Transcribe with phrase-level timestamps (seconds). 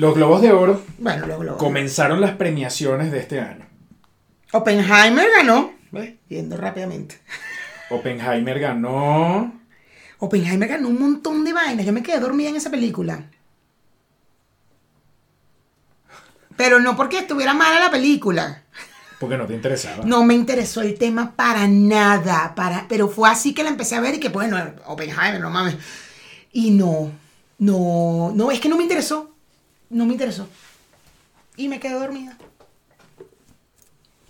[0.00, 1.56] Los Globos de Oro Bueno, luego lo.
[1.58, 3.66] comenzaron las premiaciones de este año.
[4.52, 5.74] Oppenheimer ganó.
[5.90, 6.14] ¿Ves?
[6.26, 7.20] Yendo rápidamente.
[7.90, 9.52] Oppenheimer ganó.
[10.18, 11.84] Oppenheimer ganó un montón de vainas.
[11.84, 13.24] Yo me quedé dormida en esa película.
[16.56, 18.62] Pero no porque estuviera mala la película.
[19.18, 20.02] Porque no te interesaba.
[20.06, 22.54] No me interesó el tema para nada.
[22.54, 25.76] Para, pero fue así que la empecé a ver y que, bueno, Oppenheimer, no mames.
[26.52, 27.12] Y no,
[27.58, 29.29] no, no, es que no me interesó.
[29.90, 30.48] No me interesó.
[31.56, 32.36] Y me quedé dormida.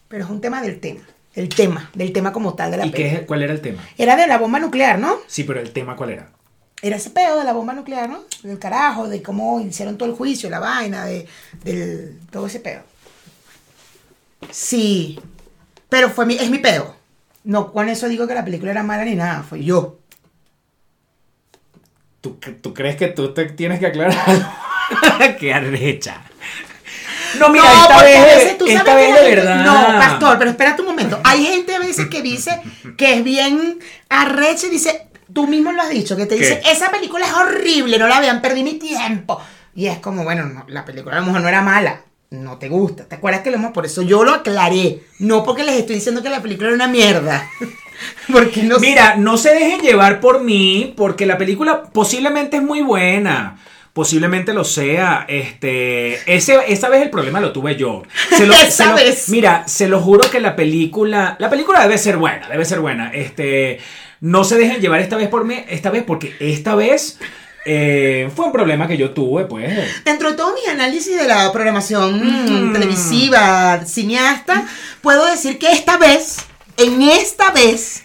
[0.09, 1.03] Pero es un tema del tema.
[1.35, 3.81] El tema, del tema como tal de la ¿Y qué, es- cuál era el tema?
[3.97, 5.19] Era de la bomba nuclear, ¿no?
[5.29, 6.29] Sí, pero el tema cuál era.
[6.83, 8.25] Era ese pedo de la bomba nuclear, ¿no?
[8.43, 11.29] Del carajo, de cómo hicieron todo el juicio, la vaina, de
[11.63, 12.83] del, todo ese pedo.
[14.51, 15.21] Sí,
[15.89, 16.97] pero fue mi, es mi pedo.
[17.45, 19.99] No con eso digo que la película era mala ni nada, fue yo.
[22.21, 24.17] ¿Tú, tú crees que tú te tienes que aclarar?
[25.39, 26.23] ¡Qué arrecha!
[27.39, 29.65] No, mira, no, esta vez, a veces tú esta sabes vez que de verdad.
[29.65, 31.21] No, pastor, pero espérate un momento.
[31.25, 32.61] Hay gente a veces que dice
[32.97, 36.43] que es bien arrecha y dice, tú mismo lo has dicho, que te ¿Qué?
[36.43, 39.41] dice, esa película es horrible, no la vean, perdí mi tiempo.
[39.75, 42.69] Y es como, bueno, no, la película a lo mejor no era mala, no te
[42.69, 43.05] gusta.
[43.05, 46.23] ¿Te acuerdas que lo hemos, por eso yo lo aclaré, no porque les estoy diciendo
[46.23, 47.49] que la película era una mierda.
[48.33, 48.87] porque no sé.
[48.87, 53.59] Mira, no se dejen llevar por mí, porque la película posiblemente es muy buena.
[54.01, 55.27] Posiblemente lo sea.
[55.29, 58.03] Este, ese, esa vez el problema lo tuve yo.
[58.35, 59.29] Se lo- Esa se lo- vez.
[59.29, 61.37] Mira, se lo juro que la película.
[61.39, 63.11] La película debe ser buena, debe ser buena.
[63.13, 63.79] Este.
[64.23, 65.63] No se dejen llevar esta vez por mí.
[65.69, 67.19] Esta vez, porque esta vez.
[67.67, 69.71] eh, fue un problema que yo tuve, pues.
[70.03, 72.73] Dentro de todos mis análisis de la programación Mm.
[72.73, 74.67] televisiva, cineasta,
[75.03, 76.39] puedo decir que esta vez,
[76.79, 78.05] en esta vez,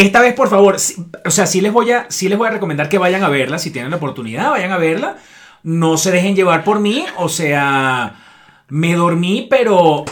[0.00, 0.76] Esta vez, por favor,
[1.24, 3.58] o sea, sí les voy a, sí les voy a recomendar que vayan a verla,
[3.58, 5.16] si tienen la oportunidad, vayan a verla.
[5.62, 8.14] No se dejen llevar por mí, o sea,
[8.68, 10.04] me dormí, pero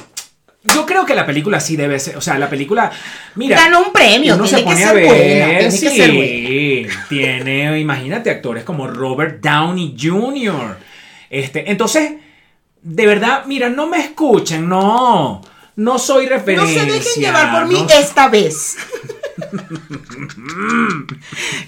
[0.64, 2.90] yo creo que la película sí debe ser, o sea, la película,
[3.36, 5.70] mira, ganó un premio, uno tiene se pone que a ser ver, buena, tiene que
[5.70, 7.06] sí, ser buena.
[7.08, 10.76] tiene, imagínate actores como Robert Downey Jr.
[11.30, 12.12] Este, entonces,
[12.82, 15.40] de verdad, mira, no me escuchen, no,
[15.76, 16.80] no soy No referencia.
[16.84, 18.76] se dejen llevar por mí no esta vez.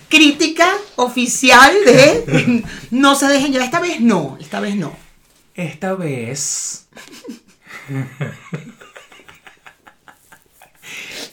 [0.09, 3.67] Crítica oficial de no se dejen llevar.
[3.67, 4.97] Esta vez no, esta vez no.
[5.55, 6.89] Esta vez.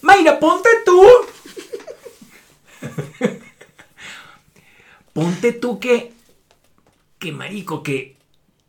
[0.02, 1.02] Mayra, ponte tú.
[5.14, 6.14] ponte tú que.
[7.20, 8.18] Que marico, que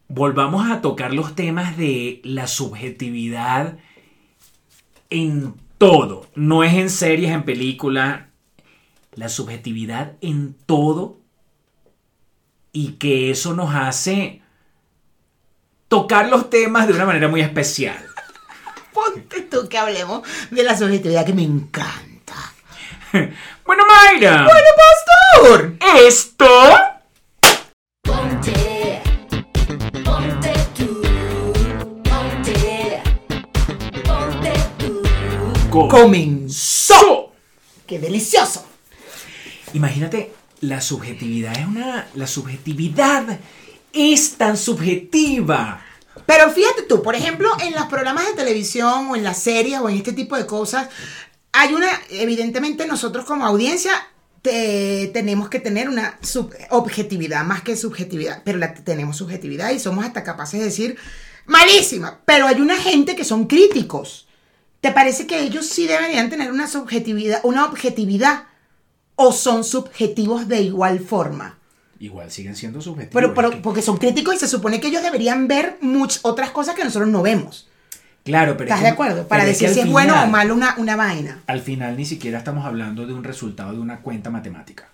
[0.09, 3.78] volvamos a tocar los temas de la subjetividad
[5.10, 6.27] en todo.
[6.34, 8.22] No es en series, en películas.
[9.15, 11.19] La subjetividad en todo.
[12.72, 14.43] Y que eso nos hace
[15.89, 17.99] tocar los temas de una manera muy especial.
[18.93, 22.34] Ponte tú que hablemos de la subjetividad que me encanta.
[23.65, 24.45] Bueno, Mayra.
[24.45, 25.77] ¡Bueno, pastor!
[26.06, 26.47] Esto.
[28.03, 28.78] Ponte,
[35.87, 37.33] Comenzó.
[37.87, 38.65] ¡Qué delicioso!
[39.75, 42.09] Imagínate, la subjetividad es una.
[42.15, 43.39] La subjetividad
[43.93, 45.84] es tan subjetiva.
[46.27, 49.89] Pero fíjate tú, por ejemplo, en los programas de televisión o en las series o
[49.89, 50.89] en este tipo de cosas,
[51.53, 53.93] hay una, evidentemente nosotros como audiencia
[54.43, 59.78] te- tenemos que tener una sub- objetividad más que subjetividad, pero la, tenemos subjetividad y
[59.81, 60.97] somos hasta capaces de decir,
[61.47, 64.28] malísima, pero hay una gente que son críticos.
[64.80, 68.45] ¿Te parece que ellos sí deberían tener una subjetividad, una objetividad
[69.16, 71.59] o son subjetivos de igual forma?
[72.01, 73.13] Igual siguen siendo subjetivos.
[73.13, 76.21] Pero, pero es que- porque son críticos y se supone que ellos deberían ver muchas
[76.25, 77.69] otras cosas que nosotros no vemos.
[78.25, 78.69] claro, pero.
[78.69, 79.27] ¿Estás es de acuerdo?
[79.27, 81.42] Para pero es que decir si es bueno o malo una, una vaina.
[81.48, 84.89] Al final ni siquiera estamos hablando de un resultado de una cuenta matemática.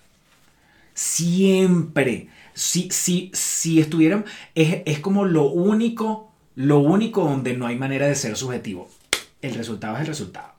[0.95, 2.29] Siempre.
[2.53, 4.25] Si, si, si estuvieran.
[4.55, 6.31] Es, es como lo único.
[6.55, 8.89] Lo único donde no hay manera de ser subjetivo.
[9.45, 10.53] El resultado es el resultado.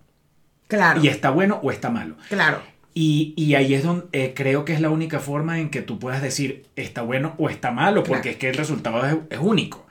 [0.68, 1.02] Claro.
[1.02, 2.16] Y está bueno o está malo.
[2.28, 2.60] Claro.
[2.94, 5.98] Y, y ahí es donde eh, creo que es la única forma en que tú
[5.98, 8.30] puedas decir está bueno o está malo, porque Claro.
[8.30, 9.86] es que el resultado es, es único.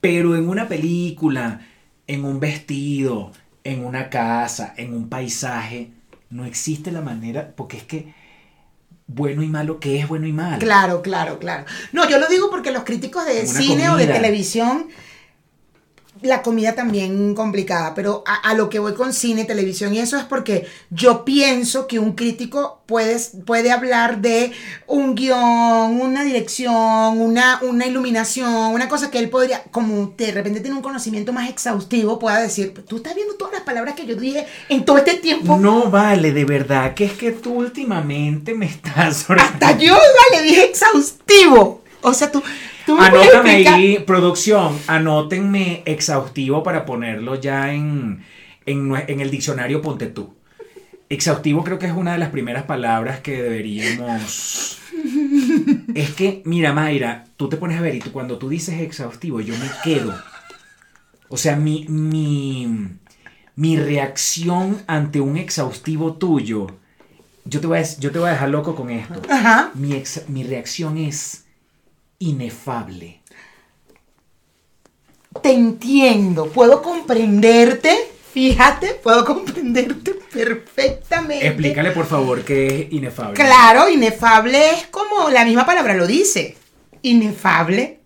[0.00, 1.60] Pero en una película,
[2.06, 3.32] en un vestido,
[3.64, 5.90] en una casa, en un paisaje,
[6.30, 8.14] no existe la manera, porque es que
[9.08, 10.58] bueno y malo, ¿qué es bueno y malo?
[10.58, 11.64] Claro, claro, claro.
[11.92, 14.86] No, yo lo digo porque los críticos de Una cine o de televisión
[16.22, 20.16] la comida también complicada, pero a, a lo que voy con cine, televisión y eso
[20.16, 24.52] es porque yo pienso que un crítico puede, puede hablar de
[24.86, 26.74] un guion, una dirección,
[27.20, 31.50] una, una iluminación, una cosa que él podría, como de repente tiene un conocimiento más
[31.50, 35.14] exhaustivo, pueda decir, tú estás viendo todas las palabras que yo dije en todo este
[35.14, 35.58] tiempo.
[35.58, 39.96] No vale, de verdad, que es que tú últimamente me estás Hasta yo
[40.32, 41.85] le dije exhaustivo.
[42.02, 42.42] O sea, tú,
[42.86, 48.22] tú me puedes Anótame ahí, producción, anótenme exhaustivo para ponerlo ya en,
[48.66, 50.34] en el diccionario Ponte tú.
[51.08, 54.78] Exhaustivo creo que es una de las primeras palabras que deberíamos...
[55.94, 59.40] Es que, mira, Mayra, tú te pones a ver y tú, cuando tú dices exhaustivo,
[59.40, 60.14] yo me quedo.
[61.28, 62.88] O sea, mi, mi,
[63.56, 66.66] mi reacción ante un exhaustivo tuyo,
[67.44, 69.22] yo te voy a, yo te voy a dejar loco con esto.
[69.30, 69.70] Ajá.
[69.74, 71.45] Mi, ex- mi reacción es
[72.18, 73.20] inefable.
[75.42, 78.10] Te entiendo, puedo comprenderte.
[78.32, 81.46] Fíjate, puedo comprenderte perfectamente.
[81.46, 83.34] Explícale, por favor, qué es inefable.
[83.34, 86.56] Claro, inefable es como la misma palabra lo dice.
[87.02, 88.00] Inefable.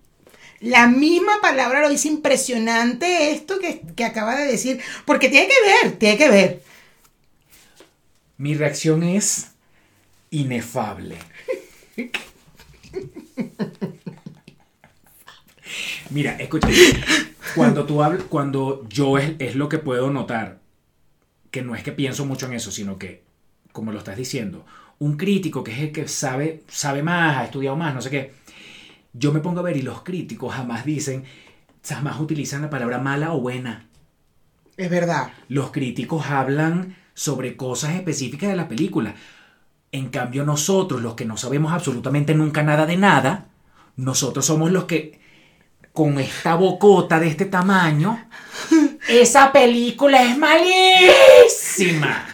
[0.61, 4.81] La misma palabra lo dice impresionante esto que, que acaba de decir.
[5.05, 6.63] Porque tiene que ver, tiene que ver.
[8.37, 9.49] Mi reacción es
[10.31, 11.17] inefable.
[16.11, 16.69] Mira, escucha.
[17.55, 20.61] Cuando tú hablas, cuando yo es, es lo que puedo notar,
[21.51, 23.23] que no es que pienso mucho en eso, sino que,
[23.73, 24.65] como lo estás diciendo,
[24.99, 28.35] un crítico que es el que sabe, sabe más, ha estudiado más, no sé qué.
[29.13, 31.25] Yo me pongo a ver y los críticos jamás dicen,
[31.83, 33.87] jamás utilizan la palabra mala o buena.
[34.77, 35.33] Es verdad.
[35.49, 39.15] Los críticos hablan sobre cosas específicas de la película.
[39.93, 43.49] En cambio, nosotros, los que no sabemos absolutamente nunca nada de nada,
[43.97, 45.20] nosotros somos los que,
[45.93, 48.29] con esta bocota de este tamaño,
[49.09, 52.27] esa película es malísima.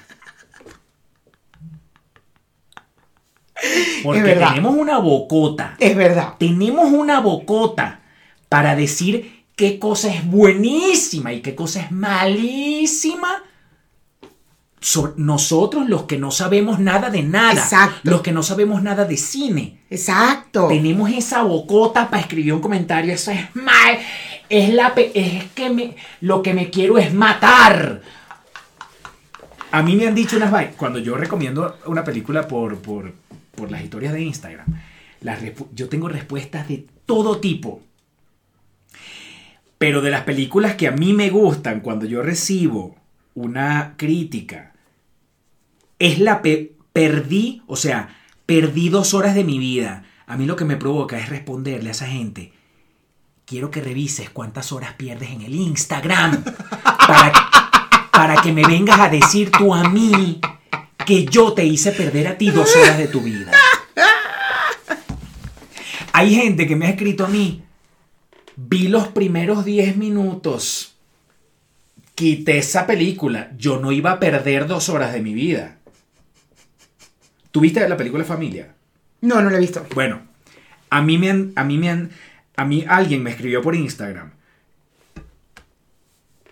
[4.02, 6.34] Porque tenemos una bocota Es verdad.
[6.38, 8.00] tenemos una bocota
[8.48, 13.42] para decir qué cosa es buenísima y qué cosa es malísima.
[14.86, 18.08] So- nosotros los que no sabemos nada de nada, Exacto.
[18.08, 20.68] los que no sabemos nada de cine, Exacto.
[20.68, 23.98] tenemos esa bocota para escribir un comentario, eso es mal,
[24.48, 28.00] es la es que me, lo que me quiero es matar.
[29.72, 33.12] A mí me han dicho unas vainas, cuando yo recomiendo una película por, por,
[33.56, 34.66] por las historias de Instagram,
[35.20, 35.40] las
[35.74, 37.82] yo tengo respuestas de todo tipo.
[39.78, 42.94] Pero de las películas que a mí me gustan, cuando yo recibo
[43.34, 44.74] una crítica,
[45.98, 48.16] es la pe- perdí, o sea,
[48.46, 50.04] perdí dos horas de mi vida.
[50.26, 52.52] A mí lo que me provoca es responderle a esa gente.
[53.44, 56.42] Quiero que revises cuántas horas pierdes en el Instagram
[57.06, 57.32] para,
[58.10, 60.40] para que me vengas a decir tú a mí
[61.06, 63.52] que yo te hice perder a ti dos horas de tu vida.
[66.12, 67.62] Hay gente que me ha escrito a mí.
[68.56, 70.94] Vi los primeros 10 minutos.
[72.14, 73.50] Quité esa película.
[73.58, 75.76] Yo no iba a perder dos horas de mi vida.
[77.56, 78.74] ¿Tuviste la película Familia?
[79.22, 79.86] No, no lo he visto.
[79.94, 80.20] Bueno,
[80.90, 82.10] a mí me han, a mí me han,
[82.54, 84.32] a mí alguien me escribió por Instagram.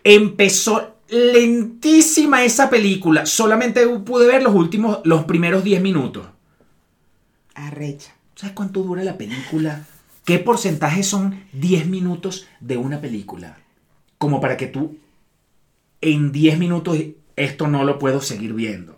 [0.03, 3.27] Empezó lentísima esa película.
[3.27, 6.27] Solamente pude ver los últimos, los primeros 10 minutos.
[7.55, 8.15] Arrecha.
[8.35, 9.85] ¿Sabes cuánto dura la película?
[10.25, 13.59] ¿Qué porcentaje son 10 minutos de una película?
[14.17, 14.97] Como para que tú
[16.01, 16.97] en 10 minutos
[17.37, 18.97] esto no lo puedo seguir viendo.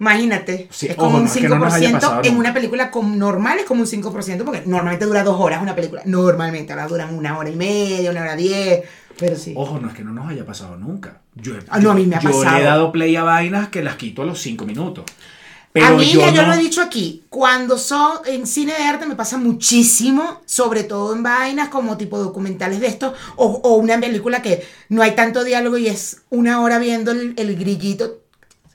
[0.00, 2.36] Imagínate, Sí, es ojo, como un no, es que no nos haya 5%, pasado en
[2.36, 6.02] una película con, normal es como un 5%, porque normalmente dura dos horas una película,
[6.04, 8.84] normalmente, ahora duran una hora y media, una hora diez,
[9.18, 9.54] pero sí.
[9.56, 11.20] Ojo, no es que no nos haya pasado nunca.
[11.34, 12.56] Yo, Ah, no, a mí me ha yo pasado.
[12.56, 15.04] le he dado play a vainas que las quito a los 5 minutos.
[15.08, 18.74] a Pero mí, yo ya yo no- lo he dicho aquí, cuando son en cine
[18.74, 23.46] de arte me pasa muchísimo, sobre todo en vainas como tipo documentales de estos, o,
[23.46, 27.56] o una película que no hay tanto diálogo y es una hora viendo el, el
[27.56, 28.20] grillito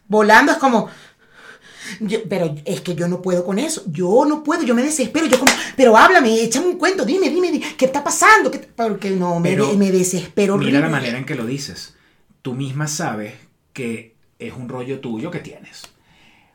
[0.10, 0.90] volando, es como...
[2.00, 5.26] yo- pero es que yo no puedo con eso, yo no puedo, yo me desespero,
[5.28, 8.50] yo como, pero háblame, échame un cuento, dime, dime, dime, ¿qué está pasando?
[8.52, 10.58] ¿Qué- porque no, me, Pero me desespero.
[10.58, 11.96] Mira la manera en que lo dices.
[12.42, 13.34] Tú misma sabes
[13.74, 15.84] que es un rollo tuyo que tienes.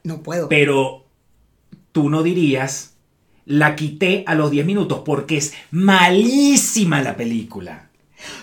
[0.05, 0.49] No puedo.
[0.49, 1.07] Pero
[1.93, 2.95] tú no dirías,
[3.47, 7.89] la quité a los 10 minutos porque es malísima la película.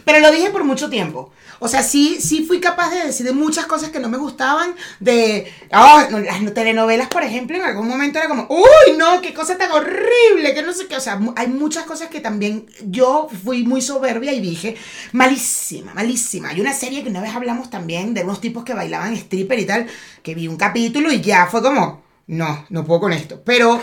[0.05, 1.31] Pero lo dije por mucho tiempo.
[1.59, 4.75] O sea, sí, sí fui capaz de decir de muchas cosas que no me gustaban.
[4.99, 9.57] De no, las telenovelas, por ejemplo, en algún momento era como, uy, no, qué cosa
[9.57, 10.95] tan horrible, que no sé qué.
[10.97, 14.75] O sea, hay muchas cosas que también yo fui muy soberbia y dije,
[15.13, 16.49] malísima, malísima.
[16.49, 19.65] Hay una serie que una vez hablamos también de unos tipos que bailaban stripper y
[19.65, 19.87] tal,
[20.21, 23.41] que vi un capítulo y ya fue como, no, no puedo con esto.
[23.45, 23.81] Pero,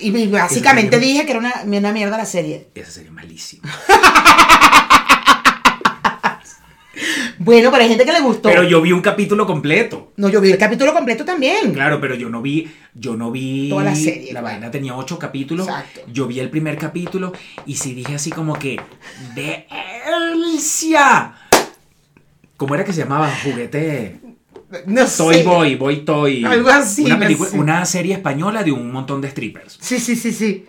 [0.00, 2.68] y, básicamente serie- dije que era una, una mierda la serie.
[2.74, 3.70] Esa sería malísima.
[7.38, 8.48] Bueno, pero hay gente que le gustó.
[8.50, 10.12] Pero yo vi un capítulo completo.
[10.16, 11.72] No, yo vi el capítulo completo también.
[11.72, 14.44] Claro, pero yo no vi, yo no vi Toda la serie, La claro.
[14.46, 15.66] vaina tenía ocho capítulos.
[15.68, 16.02] Exacto.
[16.12, 17.32] Yo vi el primer capítulo
[17.66, 18.80] y sí dije así como que
[19.34, 21.34] ¡Delcia!
[22.56, 23.30] ¿Cómo era que se llamaba?
[23.42, 24.20] Juguete
[24.86, 25.16] No sé.
[25.16, 26.44] Toy Boy, Boy Toy.
[26.44, 27.58] Algo así, Una, no película- sé.
[27.58, 29.78] una serie española de un montón de strippers.
[29.80, 30.66] Sí, sí, sí, sí.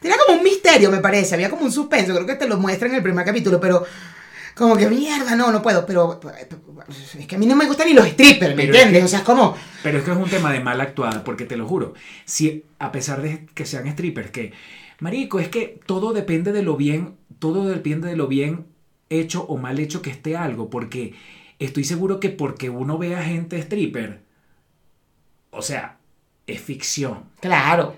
[0.00, 1.34] Tenía como un misterio, me parece.
[1.34, 2.14] Había como un suspenso.
[2.14, 3.84] Creo que te lo muestra en el primer capítulo, pero.
[4.56, 5.84] Como que mierda, no, no puedo.
[5.84, 6.18] Pero.
[7.18, 9.00] Es que a mí no me gustan ni los strippers, ¿me Pero es entiendes?
[9.00, 9.54] que- O sea, es como.
[9.82, 11.92] Pero es que es un tema de mal actuada, porque te lo juro,
[12.24, 14.52] si a pesar de que sean strippers, que,
[15.00, 18.66] marico, es que todo depende de lo bien, todo depende de lo bien
[19.10, 21.14] hecho o mal hecho que esté algo, porque
[21.58, 24.20] estoy seguro que porque uno vea gente stripper,
[25.50, 25.98] o sea,
[26.46, 27.24] es ficción.
[27.40, 27.96] Claro.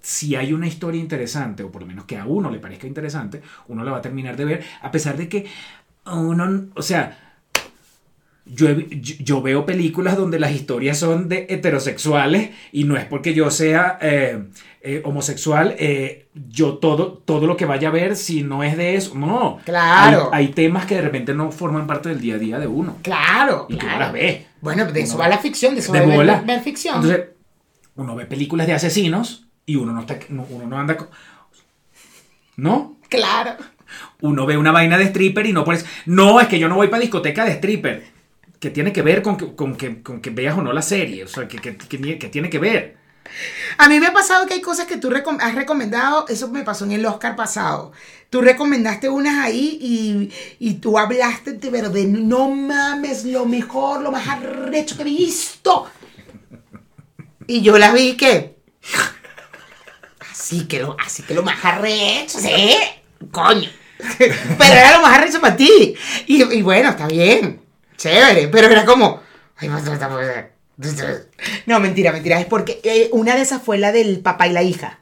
[0.00, 3.42] Si hay una historia interesante, o por lo menos que a uno le parezca interesante,
[3.66, 5.46] uno la va a terminar de ver, a pesar de que
[6.14, 7.18] uno, o sea,
[8.44, 13.50] yo, yo- veo películas donde las historias son de heterosexuales y no es porque yo
[13.50, 14.44] sea eh,
[14.82, 18.94] eh, homosexual, eh, yo todo, todo lo que vaya a ver, si no es de
[18.94, 19.58] eso, no.
[19.64, 20.30] Claro.
[20.32, 22.98] Hay, hay temas que de repente no forman parte del día a día de uno.
[23.02, 23.66] Claro.
[23.68, 23.98] Y claro.
[23.98, 24.46] las ves.
[24.60, 26.40] Bueno, de eso Uno- va la ficción, de eso de va bola.
[26.46, 26.96] ver, ficción.
[26.96, 27.26] Entonces,
[27.96, 31.08] uno ve películas de asesinos y uno no está, no- uno no anda con...
[32.56, 32.96] ¿No?
[33.08, 33.56] claro.
[34.20, 35.84] Uno ve una vaina de stripper y no pones...
[36.06, 38.06] No, es que yo no voy para discoteca de stripper.
[38.60, 41.24] Que tiene que ver con que, con que, con que veas o no la serie.
[41.24, 42.96] O sea, que, que- que- tiene que ver.
[43.78, 46.84] A mí me ha pasado que hay cosas que tú has recomendado, eso me pasó
[46.84, 47.90] en el Oscar pasado.
[48.30, 54.00] Tú recomendaste unas ahí y, y tú hablaste de, pero de no mames, lo mejor,
[54.00, 55.90] lo más arrecho que he visto.
[57.48, 58.56] Y yo las vi que.
[60.30, 62.76] Así que lo, así que lo más arrecho, sí,
[63.30, 63.68] coño.
[64.18, 65.94] Pero era lo más arrecho para ti.
[66.26, 67.60] Y, y bueno, está bien,
[67.96, 69.22] chévere, pero era como.
[69.56, 70.52] "Ay, no, no, no puede
[70.94, 71.30] ser".
[71.64, 72.38] No, mentira, mentira.
[72.38, 74.98] Es porque eh, una de esas fue la del papá y la hija.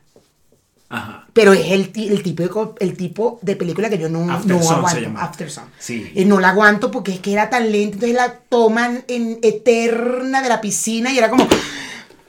[0.91, 1.27] Ajá.
[1.33, 4.53] Pero es el, el, tipo, de, co- el tipo de película que yo no, After
[4.55, 5.01] no Sun se aguanto.
[5.01, 5.23] llama.
[5.25, 5.65] After Sun.
[5.81, 6.13] Sí.
[6.15, 7.95] Y no la aguanto porque es que era tan lenta.
[7.97, 11.49] Entonces la toman en eterna de la piscina y era como.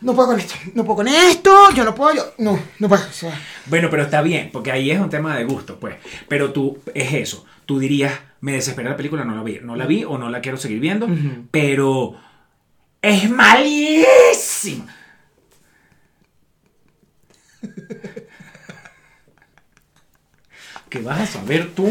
[0.05, 2.33] No puedo con esto, no puedo con esto, yo no puedo, yo.
[2.37, 3.03] No, no puedo.
[3.03, 3.33] o sea,
[3.65, 5.95] Bueno, pero está bien, porque ahí es un tema de gusto, pues.
[6.27, 7.43] Pero tú, es eso.
[7.65, 9.59] Tú dirías, me desespera la película, no la vi.
[9.63, 11.07] No la vi o no la quiero seguir viendo,
[11.49, 12.15] pero
[13.01, 14.85] es malísima.
[20.89, 21.87] ¿Qué vas a saber tú?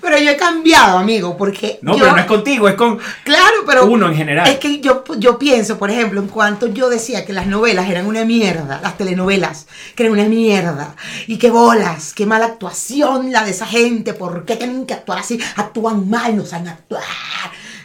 [0.00, 1.78] Pero yo he cambiado, amigo, porque.
[1.82, 3.86] No, yo- pero no es contigo, es con Claro, pero.
[3.86, 4.46] uno en general.
[4.48, 8.06] Es que yo, yo pienso, por ejemplo, en cuanto yo decía que las novelas eran
[8.06, 10.94] una mierda, las telenovelas, que eran una mierda,
[11.26, 15.18] y que bolas, qué mala actuación la de esa gente, ¿por qué tienen que actuar
[15.18, 15.38] así?
[15.56, 17.02] Actúan mal, no saben actuar.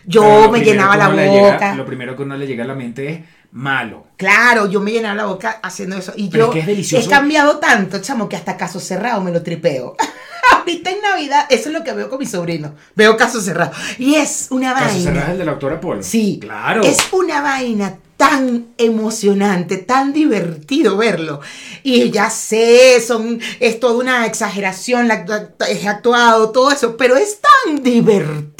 [0.06, 1.76] Yo me llenaba la llega- boca.
[1.76, 3.20] lo primero que uno le llega a la mente es
[3.56, 4.06] malo.
[4.18, 6.14] Claro, yo me llenaba la boca haciendo eso.
[6.16, 7.06] Y Pero yo es que es delicioso.
[7.06, 9.96] he cambiado tanto, chamo, que hasta caso cerrado me lo tripeo.
[10.58, 12.74] Ahorita en Navidad, eso es lo que veo con mi sobrino.
[12.96, 13.72] Veo caso cerrado.
[13.98, 15.04] Y es una Caso vaina.
[15.04, 16.04] cerrado es el de la autora Polo.
[16.04, 16.38] Sí.
[16.42, 16.84] Claro.
[16.84, 21.42] Es una vaina tan emocionante, tan divertido verlo.
[21.84, 27.16] Y ya sé, son, es toda una exageración, la, actua- es actuado, todo eso, pero
[27.18, 28.55] es tan divertido.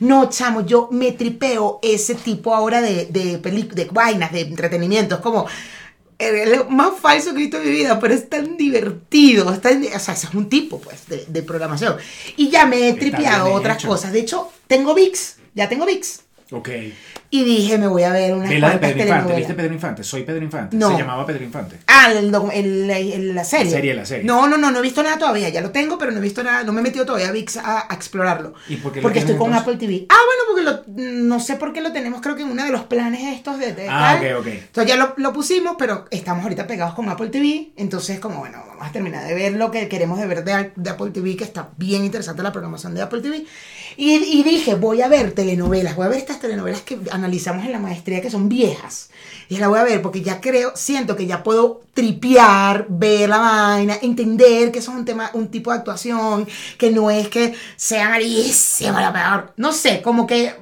[0.00, 5.16] No, chamo, yo me tripeo ese tipo ahora de, de, de vainas, de entretenimiento.
[5.16, 5.46] Es como
[6.18, 9.52] eh, lo más falso que he visto en mi vida, pero es tan divertido.
[9.52, 11.96] es tan- o sea, es un tipo, pues, de, de programación.
[12.36, 13.88] Y ya me he tripeado otras hecho.
[13.88, 14.12] cosas.
[14.12, 16.20] De hecho, tengo VIX, ya tengo VIX.
[16.52, 16.68] Ok.
[17.32, 19.36] Y dije, me voy a ver la de Pedro Infante.
[19.36, 20.02] ¿Viste Pedro Infante?
[20.02, 20.76] Soy Pedro Infante.
[20.76, 20.90] No.
[20.90, 21.76] Se llamaba Pedro Infante.
[21.86, 23.66] Ah, el el- el- la serie.
[23.66, 24.24] La serie, la serie.
[24.24, 25.48] No, no, no, no he visto nada todavía.
[25.50, 26.64] Ya lo tengo, pero no he visto nada.
[26.64, 28.54] No me he metido todavía a VIX a, a explorarlo.
[28.68, 29.74] ¿Y por qué porque estoy con entonces?
[29.74, 30.06] Apple TV.
[30.08, 30.42] Ah, bueno,
[30.84, 33.20] porque lo, no sé por qué lo tenemos, creo que en uno de los planes
[33.36, 33.72] estos de.
[33.74, 34.46] de Ah, ok, ok.
[34.48, 37.70] Entonces ya lo, lo pusimos, pero estamos ahorita pegados con Apple TV.
[37.76, 40.90] Entonces, como bueno, vamos a terminar de ver lo que queremos de ver de, de
[40.90, 43.44] Apple TV, que está bien interesante la programación de Apple TV.
[43.96, 47.78] Y, dije, voy a ver telenovelas, voy a ver estas telenovelas que analizamos en la
[47.78, 49.10] maestría que son viejas.
[49.48, 53.38] Y la voy a ver porque ya creo, siento que ya puedo tripear, ver la
[53.38, 56.46] vaina, entender que eso es un tema, un tipo de actuación,
[56.78, 59.52] que no es que sea malísima la peor.
[59.56, 60.54] No sé, como que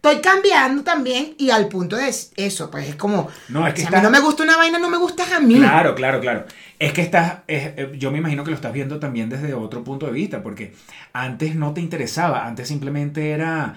[0.00, 3.86] estoy cambiando también y al punto de eso, pues es como, No, es que si
[3.88, 5.56] a mí no me gusta una vaina, no me gustas a mí.
[5.56, 6.44] Claro, claro, claro.
[6.78, 9.82] Es que estás, es- eh, yo me imagino que lo estás viendo también desde otro
[9.82, 10.72] punto de vista, porque
[11.12, 13.74] antes no te interesaba, antes simplemente era,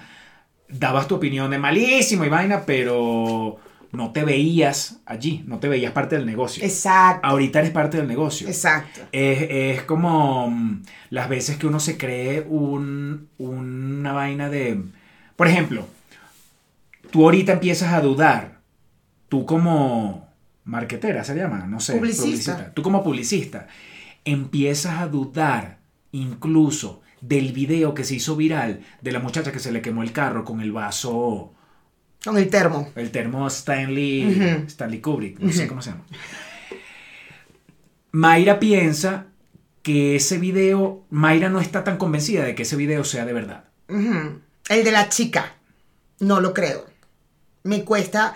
[0.68, 3.56] dabas tu opinión de malísimo y vaina, pero
[3.90, 6.64] no te veías allí, no te veías parte del negocio.
[6.64, 8.46] Exacto, Ahorita eres parte del negocio.
[8.48, 9.00] exacto.
[9.10, 14.80] Es, es como mm, las veces que uno se cree un- una vaina de...
[15.36, 15.86] Por ejemplo,
[17.12, 18.60] tú ahorita empiezas a dudar,
[19.28, 20.28] tú como
[20.64, 22.72] marquetera se llama, no sé, Publicista.
[22.74, 23.68] Tú como publicista
[24.24, 25.78] empiezas a dudar
[26.12, 30.12] incluso del video que se hizo viral de la muchacha que se le quemó el
[30.12, 31.52] carro con el vaso,
[32.24, 32.90] Con el termo.
[32.96, 34.64] el termo Stanley.
[34.66, 36.04] Stanley Kubrick, no sé cómo se llama.
[38.12, 39.26] Mayra piensa
[39.82, 43.64] que ese video, Mayra no está tan convencida de que ese video sea de verdad.
[43.88, 45.56] El de la chica.
[46.20, 46.86] No lo creo.
[47.64, 48.34] Me cuesta.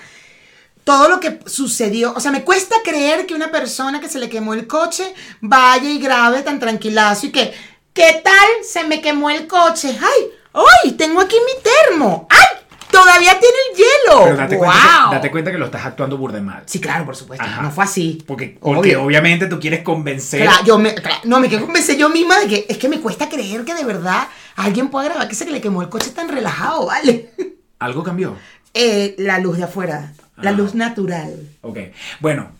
[0.84, 2.14] Todo lo que sucedió.
[2.14, 5.88] O sea, me cuesta creer que una persona que se le quemó el coche vaya
[5.88, 7.52] y grabe tan tranquilazo y que.
[7.92, 8.48] ¿Qué tal?
[8.62, 9.88] Se me quemó el coche.
[9.88, 10.30] ¡Ay!
[10.52, 10.92] ¡Ay!
[10.92, 12.28] Tengo aquí mi termo.
[12.30, 12.66] ¡Ay!
[12.90, 14.24] Todavía tiene el hielo.
[14.24, 14.66] Pero date, ¡Wow!
[14.66, 16.62] cuenta que, date cuenta que lo estás actuando burda de mal.
[16.66, 17.44] Sí, claro, por supuesto.
[17.44, 17.62] Ajá.
[17.62, 18.22] No fue así.
[18.26, 20.42] Porque, obviamente tú quieres convencer.
[20.42, 23.00] Claro, yo me, claro, no, me quiero convencer yo misma de que es que me
[23.00, 26.28] cuesta creer que de verdad alguien pueda grabar que se le quemó el coche tan
[26.28, 27.32] relajado, ¿vale?
[27.78, 28.36] Algo cambió.
[28.78, 30.52] Eh, la luz de afuera, la Ah.
[30.52, 31.34] luz natural.
[31.62, 31.78] Ok.
[32.20, 32.50] Bueno.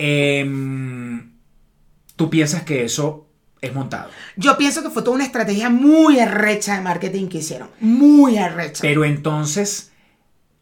[0.00, 1.32] em,
[2.16, 3.26] tú piensas que eso
[3.60, 4.10] es montado.
[4.36, 7.68] Yo pienso que fue toda una estrategia muy arrecha de marketing que hicieron.
[7.80, 8.80] Muy arrecha.
[8.82, 9.90] Pero entonces,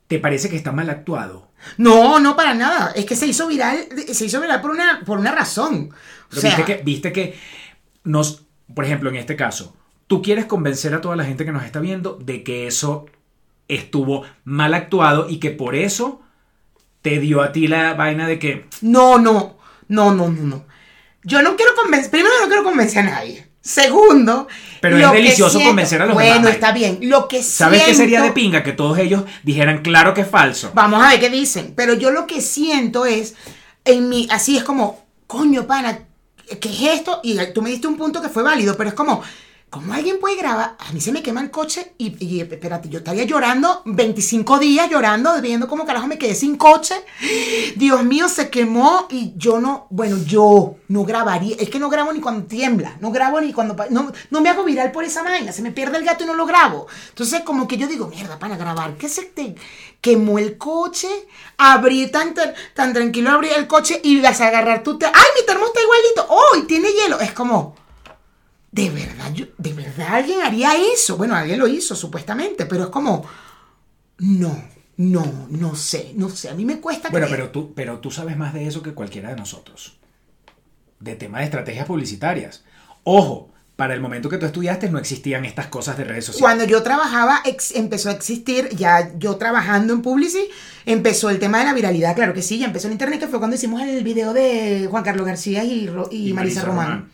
[0.09, 1.51] ¿te parece que está mal actuado?
[1.77, 2.93] No, no para nada.
[2.95, 5.91] Es que se hizo viral, se hizo viral por una, por una razón.
[6.33, 7.39] O sea, viste que, viste que
[8.05, 11.65] nos, por ejemplo, en este caso, tú quieres convencer a toda la gente que nos
[11.65, 13.07] está viendo de que eso
[13.69, 16.21] estuvo mal actuado y que por eso
[17.03, 20.65] te dio a ti la vaina de que no, no, no, no, no, no.
[21.23, 23.47] Yo no quiero convencer, primero no quiero convencer a nadie.
[23.61, 24.47] Segundo,
[24.81, 26.99] Pero es delicioso convencer a los bueno, demás, Bueno, está bien.
[27.03, 28.63] Lo que ¿Sabes qué sería de siento- pinga?
[28.63, 30.71] Que todos ellos dijeran claro que es falso.
[30.73, 31.75] Vamos a ver qué dicen.
[31.77, 33.35] Pero yo lo que siento es,
[33.85, 35.99] en mi, así es como, coño, pana,
[36.61, 37.19] ¿qué es esto?
[37.25, 39.21] Y tú me diste un punto que fue válido, pero es como,
[39.71, 40.77] ¿cómo alguien puede grabar?
[40.79, 44.89] A mí se me quema el coche y, y espérate, yo estaría llorando 25 días
[44.89, 46.95] llorando, viendo cómo carajo me quedé sin coche.
[47.77, 51.57] Dios mío, se quemó y yo no, bueno, yo no grabaría.
[51.59, 54.65] Es que no grabo ni cuando tiembla, no grabo ni cuando, no, no me hago
[54.65, 56.87] viral por esa vaina, se me pierde el gato y no lo grabo.
[57.09, 59.57] Entonces, como que yo digo, mierda, para grabar, ¿qué se te
[60.01, 61.09] quemó el coche?
[61.59, 65.13] Abrí tan, tan, tan tranquilo, abrí el coche y vas a agarrar tu te ¡Ay,
[65.39, 66.27] mi termo está igualito!
[66.29, 67.19] ¡Oh, y tiene hielo!
[67.21, 67.75] Es como,
[68.77, 71.17] de verdad, yo, de verdad alguien haría eso.
[71.17, 73.25] Bueno, alguien lo hizo, supuestamente, pero es como,
[74.19, 74.63] no,
[74.99, 76.51] no, no sé, no sé.
[76.51, 77.41] A mí me cuesta Bueno, creer.
[77.41, 79.99] pero tú, pero tú sabes más de eso que cualquiera de nosotros.
[81.01, 82.65] De tema de estrategias publicitarias.
[83.05, 86.43] Ojo, para el momento que tú estudiaste no existían estas cosas de redes sociales.
[86.43, 90.45] Cuando yo trabajaba, ex- empezó a existir, ya yo trabajando en Publicis,
[90.87, 93.39] empezó el tema de la viralidad, claro que sí, ya empezó en internet, que fue
[93.39, 97.11] cuando hicimos el video de Juan Carlos García y Marisa, Román.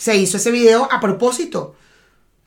[0.00, 1.76] Se hizo ese video a propósito,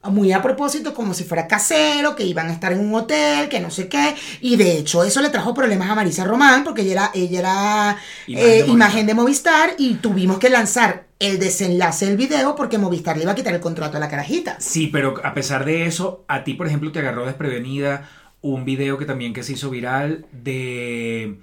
[0.10, 3.60] muy a propósito, como si fuera casero, que iban a estar en un hotel, que
[3.60, 6.92] no sé qué, y de hecho eso le trajo problemas a Marisa Román, porque ella
[6.94, 8.74] era, ella era Imagen de eh, Movistar.
[8.74, 13.34] imagen de Movistar, y tuvimos que lanzar el desenlace del video porque Movistar le iba
[13.34, 14.58] a quitar el contrato a la carajita.
[14.60, 18.10] Sí, pero a pesar de eso, a ti, por ejemplo, te agarró desprevenida
[18.42, 21.38] un video que también que se hizo viral de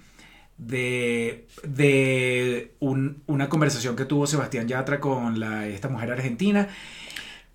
[0.61, 6.69] de, de un- una conversación que tuvo Sebastián Yatra con la, esta mujer argentina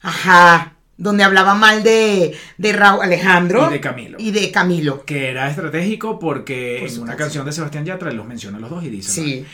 [0.01, 0.73] Ajá.
[0.97, 3.67] Donde hablaba mal de, de Raúl Alejandro.
[3.69, 4.17] Y de Camilo.
[4.19, 5.03] Y de Camilo.
[5.03, 7.45] que era estratégico porque Por en una canción.
[7.45, 9.45] de Sebastián Yatra los menciona los dos y dice Sí.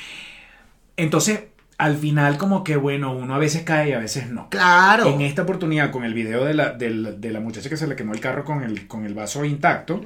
[0.98, 1.42] entonces
[1.78, 5.08] al final como que bueno uno a veces cae y a veces no Claro.
[5.08, 8.14] En esta oportunidad, con el video de la, de la muchacha que se le quemó
[8.14, 10.00] el carro con el, con el vaso intacto,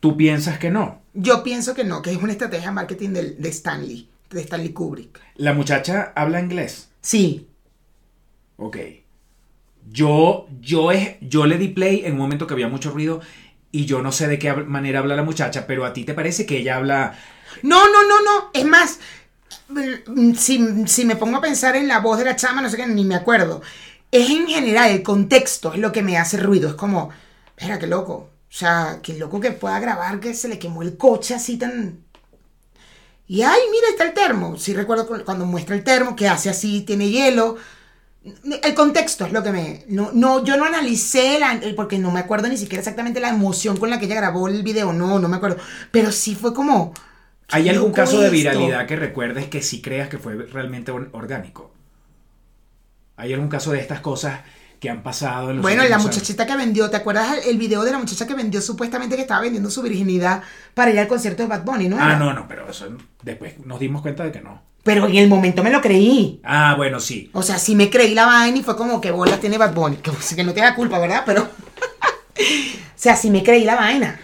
[0.00, 1.00] tú piensas que no.
[1.14, 4.72] Yo pienso que no, que es una estrategia de marketing del- de, Stanley, de Stanley
[4.72, 5.20] Kubrick.
[5.36, 6.88] La muchacha habla inglés.
[7.00, 7.46] Sí.
[8.56, 8.76] Ok.
[9.90, 13.20] Yo, yo, es, yo le di play en un momento que había mucho ruido
[13.72, 16.46] y yo no sé de qué manera habla la muchacha, pero a ti te parece
[16.46, 17.18] que ella habla...
[17.62, 18.50] No, no, no, no.
[18.54, 19.00] Es más,
[19.68, 22.76] mm, si, si me pongo a pensar en la voz de la chama, no sé
[22.76, 23.60] qué, ni me acuerdo.
[24.10, 26.68] Es en general, el contexto es lo que me hace ruido.
[26.68, 27.10] Es como,
[27.56, 28.30] espera, qué loco.
[28.54, 32.04] Sea, qué loco que pueda grabar que se le quemó el coche así tan...
[33.26, 34.58] Y ay, mira, está el termo.
[34.58, 37.56] Sí recuerdo cu- cuando muestra el termo, que hace así, tiene hielo.
[38.62, 39.84] El contexto es lo que me...
[39.88, 43.76] No, no, yo no analicé, la, porque no me acuerdo ni siquiera exactamente la emoción
[43.78, 45.58] con la que ella grabó el video, no, no me acuerdo.
[45.90, 46.92] Pero sí fue como...
[47.50, 48.32] ¿Hay algún caso de esto.
[48.32, 51.72] viralidad que recuerdes que sí creas que fue realmente or- orgánico?
[53.16, 54.40] ¿Hay algún caso de estas cosas
[54.82, 56.02] que han pasado en los Bueno, la años?
[56.02, 59.40] muchachita que vendió, ¿te acuerdas el, video de la muchacha que vendió supuestamente que estaba
[59.40, 60.42] vendiendo su virginidad
[60.74, 61.98] para ir al concierto de Bad Bunny, no?
[62.00, 62.88] Ah, no, no, pero eso
[63.22, 64.60] después nos dimos cuenta de que no.
[64.82, 66.40] Pero en el momento me lo creí.
[66.42, 67.30] Ah, bueno, sí.
[67.32, 69.98] O sea, sí me creí la vaina y fue como que bola tiene Bad Bunny.
[69.98, 71.22] Que, que no tenga culpa, ¿verdad?
[71.24, 71.42] Pero.
[71.42, 74.20] o sea, sí me creí la vaina.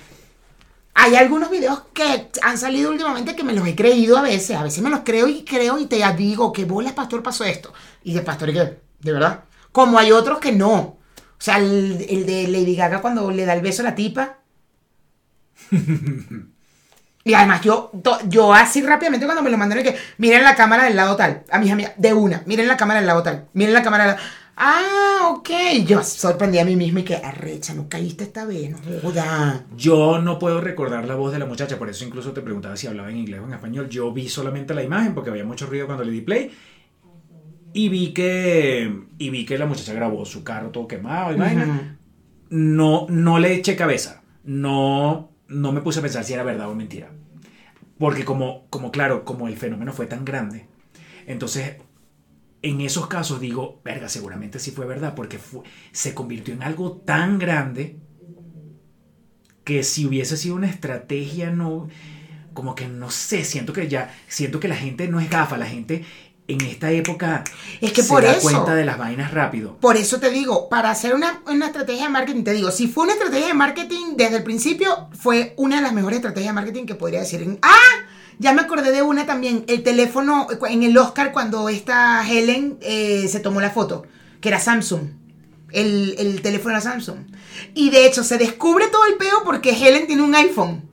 [0.95, 4.57] Hay algunos videos que han salido últimamente que me los he creído a veces.
[4.57, 7.73] A veces me los creo y creo y te digo que bolas, pastor, pasó esto.
[8.03, 8.81] Y de pastor, ¿y qué?
[8.99, 9.45] ¿De verdad?
[9.73, 10.79] Como hay otros que no.
[10.79, 14.39] O sea, el, el de Lady Gaga cuando le da el beso a la tipa.
[17.29, 17.91] Y además yo,
[18.27, 21.59] yo así rápidamente cuando me lo mandaron que miren la cámara del lado tal, a
[21.59, 24.27] mis amigas, de una, miren la cámara del lado tal, miren la cámara del lado.
[24.57, 25.51] Ah, ok.
[25.87, 29.67] Yo sorprendí a mí misma y que arrecha, no caíste esta vez, no joda.
[29.77, 32.87] Yo no puedo recordar la voz de la muchacha, por eso incluso te preguntaba si
[32.87, 33.91] hablaba en inglés o en español.
[33.91, 36.51] Yo vi solamente la imagen porque había mucho ruido cuando le di play.
[37.73, 38.93] Y vi que.
[39.19, 41.99] Y vi que la muchacha grabó su carro todo quemado y vaina.
[42.51, 44.23] No, no le eché cabeza.
[44.45, 47.11] No, no me puse a pensar si era verdad o mentira.
[47.99, 50.67] Porque como, como claro, como el fenómeno fue tan grande,
[51.27, 51.77] entonces
[52.63, 56.93] en esos casos digo, verga, seguramente sí fue verdad, porque fue- se convirtió en algo
[56.93, 57.97] tan grande
[59.65, 61.89] que si hubiese sido una estrategia, no,
[62.55, 65.67] como que no sé, siento que ya, siento que la gente no es gafa, la
[65.67, 66.05] gente
[66.49, 67.45] en esta época
[67.81, 68.41] Es que se por da eso.
[68.41, 69.77] cuenta de las vainas rápido.
[69.81, 73.05] Por eso te digo, para hacer una, una estrategia de marketing, te digo, si fue
[73.05, 76.87] una estrategia de marketing desde el principio, fue una de las mejores estrategias de marketing
[76.87, 77.59] que podría decir.
[77.63, 77.77] ¡Ah!
[78.39, 83.27] Ya me acordé de una también, el teléfono en el Oscar cuando esta Helen eh,
[83.29, 84.05] se tomó la foto,
[84.41, 85.11] que era Samsung.
[85.71, 87.19] El, el teléfono era Samsung.
[87.75, 90.88] Y de hecho se descubre todo el peo porque Helen tiene un iPhone.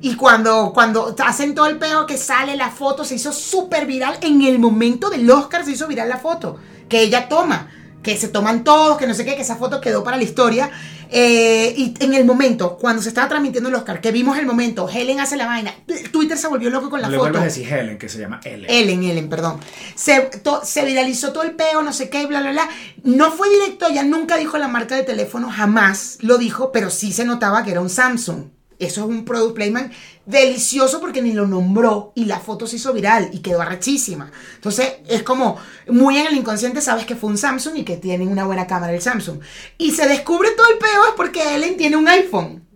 [0.00, 4.18] Y cuando, cuando hacen todo el peo que sale la foto, se hizo súper viral.
[4.20, 7.70] En el momento del Oscar se hizo viral la foto que ella toma.
[8.02, 10.70] Que se toman todos, que no sé qué, que esa foto quedó para la historia.
[11.10, 14.88] Eh, y en el momento, cuando se estaba transmitiendo el Oscar, que vimos el momento,
[14.88, 15.74] Helen hace la vaina.
[16.12, 17.36] Twitter se volvió loco con la le foto.
[17.38, 18.70] a decir Helen, que se llama Ellen.
[18.70, 19.58] Ellen, Ellen, perdón.
[19.96, 22.68] Se, to- se viralizó todo el peo, no sé qué, bla, bla, bla.
[23.02, 27.12] No fue directo, ella nunca dijo la marca de teléfono, jamás lo dijo, pero sí
[27.12, 28.44] se notaba que era un Samsung.
[28.78, 29.92] Eso es un product placement
[30.26, 34.30] delicioso porque ni lo nombró y la foto se hizo viral y quedó arrechísima.
[34.54, 35.56] Entonces es como
[35.88, 38.92] muy en el inconsciente sabes que fue un Samsung y que tiene una buena cámara
[38.92, 39.40] el Samsung.
[39.78, 42.66] Y se descubre todo el peo es porque Ellen tiene un iPhone.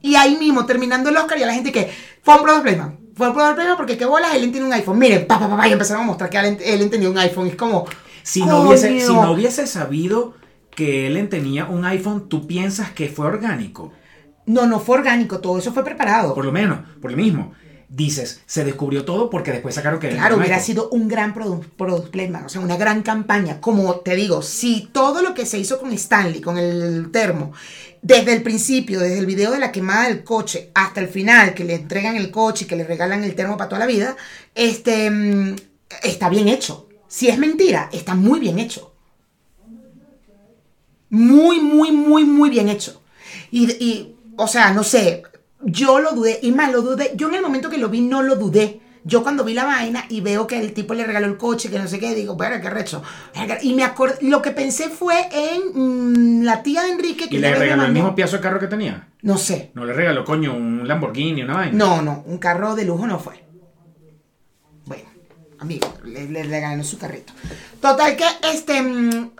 [0.00, 1.90] Y ahí mismo, terminando el Oscar, y a la gente que
[2.22, 2.98] fue un product placement.
[3.16, 4.98] Fue un product placement porque qué bolas, Ellen tiene un iPhone.
[4.98, 7.48] Miren, pa, pa, pa, pa, y empezaron a mostrar que Ellen, Ellen tenía un iPhone.
[7.48, 7.86] Es como.
[8.22, 10.34] Si no, hubiese, si no hubiese sabido
[10.70, 13.92] que Ellen tenía un iPhone, ¿tú piensas que fue orgánico?
[14.48, 16.34] No, no fue orgánico, todo eso fue preparado.
[16.34, 17.52] Por lo menos, por lo mismo.
[17.90, 22.10] Dices, se descubrió todo porque después sacaron que Claro, hubiera sido un gran product, product
[22.10, 23.60] placement, o sea, una gran campaña.
[23.60, 27.52] Como te digo, si todo lo que se hizo con Stanley, con el termo,
[28.02, 31.64] desde el principio, desde el video de la quemada del coche hasta el final, que
[31.64, 34.16] le entregan el coche y que le regalan el termo para toda la vida,
[34.54, 35.56] este, mm,
[36.02, 36.88] está bien hecho.
[37.06, 38.94] Si es mentira, está muy bien hecho.
[41.10, 43.02] Muy, muy, muy, muy bien hecho.
[43.50, 45.22] Y, y, o sea, no sé,
[45.62, 48.22] yo lo dudé, y más lo dudé, yo en el momento que lo vi no
[48.22, 48.80] lo dudé.
[49.04, 51.78] Yo cuando vi la vaina y veo que el tipo le regaló el coche, que
[51.78, 53.02] no sé qué, digo, bueno, qué recho.
[53.62, 57.38] Y me acordé, lo que pensé fue en mm, la tía de Enrique que ¿Y
[57.38, 59.08] le regaló el mismo pedazo de carro que tenía?
[59.22, 59.70] No sé.
[59.74, 61.72] No le regaló, coño, un Lamborghini, una vaina.
[61.72, 63.47] No, no, un carro de lujo no fue.
[65.60, 67.32] Amigo, le, le regaló su carrito.
[67.80, 69.30] Total que, este, mm,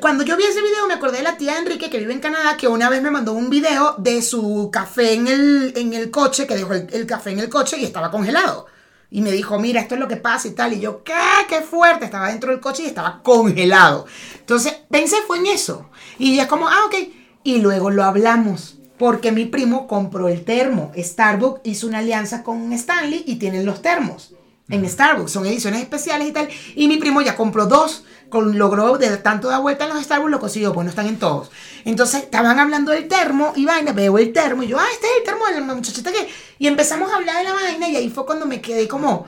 [0.00, 2.56] cuando yo vi ese video me acordé de la tía Enrique que vive en Canadá,
[2.56, 6.46] que una vez me mandó un video de su café en el, en el coche,
[6.46, 8.66] que dejó el, el café en el coche y estaba congelado.
[9.10, 10.74] Y me dijo, mira, esto es lo que pasa y tal.
[10.74, 11.14] Y yo, ¿qué?
[11.48, 12.04] ¡Qué fuerte!
[12.04, 14.06] Estaba dentro del coche y estaba congelado.
[14.38, 15.88] Entonces, pensé fue en eso.
[16.18, 16.94] Y es como, ah, ok.
[17.42, 18.76] Y luego lo hablamos.
[18.98, 20.92] Porque mi primo compró el termo.
[20.94, 24.34] Starbucks hizo una alianza con Stanley y tienen los termos.
[24.70, 26.48] En Starbucks son ediciones especiales y tal.
[26.74, 28.04] Y mi primo ya compró dos.
[28.28, 31.18] Con, logró de tanto dar vuelta en los Starbucks, lo consiguió, pues no están en
[31.18, 31.50] todos.
[31.86, 35.12] Entonces estaban hablando del termo y vaina, veo el termo y yo, ah, este es
[35.18, 36.28] el termo de la muchachita que.
[36.58, 39.26] Y empezamos a hablar de la vaina y ahí fue cuando me quedé como.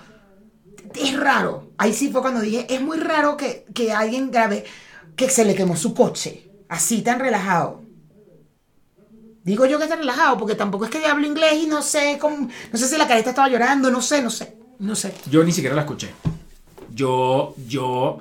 [0.94, 1.70] Es raro.
[1.78, 4.66] Ahí sí fue cuando dije, es muy raro que, que alguien grabe
[5.16, 6.50] que se le quemó su coche.
[6.68, 7.82] Así tan relajado.
[9.42, 12.18] Digo yo que está relajado, porque tampoco es que yo hablo inglés y no sé
[12.20, 15.14] cómo, no sé si la carita estaba llorando, no sé, no sé, no sé.
[15.30, 16.08] Yo ni siquiera la escuché.
[16.92, 18.18] Yo, yo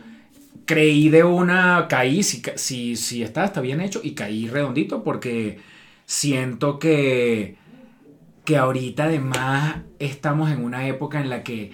[0.66, 5.60] creí de una, caí, si, si, si está, está bien hecho, y caí redondito porque
[6.06, 7.56] siento que,
[8.46, 11.72] que ahorita además estamos en una época en la que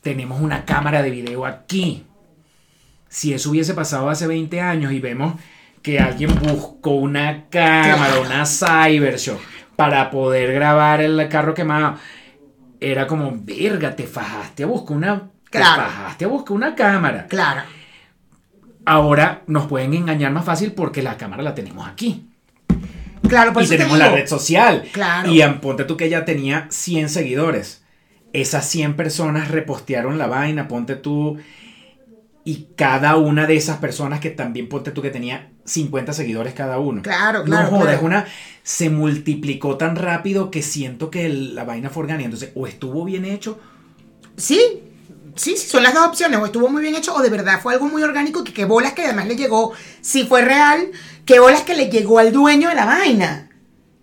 [0.00, 2.04] tenemos una cámara de video aquí.
[3.08, 5.34] Si eso hubiese pasado hace 20 años y vemos
[5.82, 9.40] que alguien buscó una cámara, una Cybershot
[9.76, 11.98] para poder grabar el carro quemado,
[12.80, 15.82] era como, verga, te fajaste a buscar una, Claro.
[15.82, 17.26] te fajaste a buscar una cámara.
[17.26, 17.62] Claro.
[18.84, 22.28] Ahora nos pueden engañar más fácil porque la cámara la tenemos aquí.
[23.28, 24.84] Claro, por y eso te tenemos la red social.
[24.92, 25.32] Claro.
[25.32, 27.82] Y ponte tú que ella tenía 100 seguidores.
[28.32, 31.38] Esas 100 personas repostearon la vaina, ponte tú.
[32.46, 36.78] Y cada una de esas personas que también ponte tú que tenía 50 seguidores cada
[36.78, 37.02] uno.
[37.02, 38.06] Claro, claro, No jodas, claro.
[38.06, 38.26] una.
[38.62, 42.24] Se multiplicó tan rápido que siento que el- la vaina fue orgánica.
[42.26, 43.58] Entonces, o estuvo bien hecho.
[44.36, 44.60] Sí,
[45.34, 46.38] sí, sí, son las dos opciones.
[46.38, 48.92] O estuvo muy bien hecho o de verdad fue algo muy orgánico que, que bolas
[48.92, 50.92] que además le llegó, si fue real,
[51.24, 53.42] que bolas que le llegó al dueño de la vaina.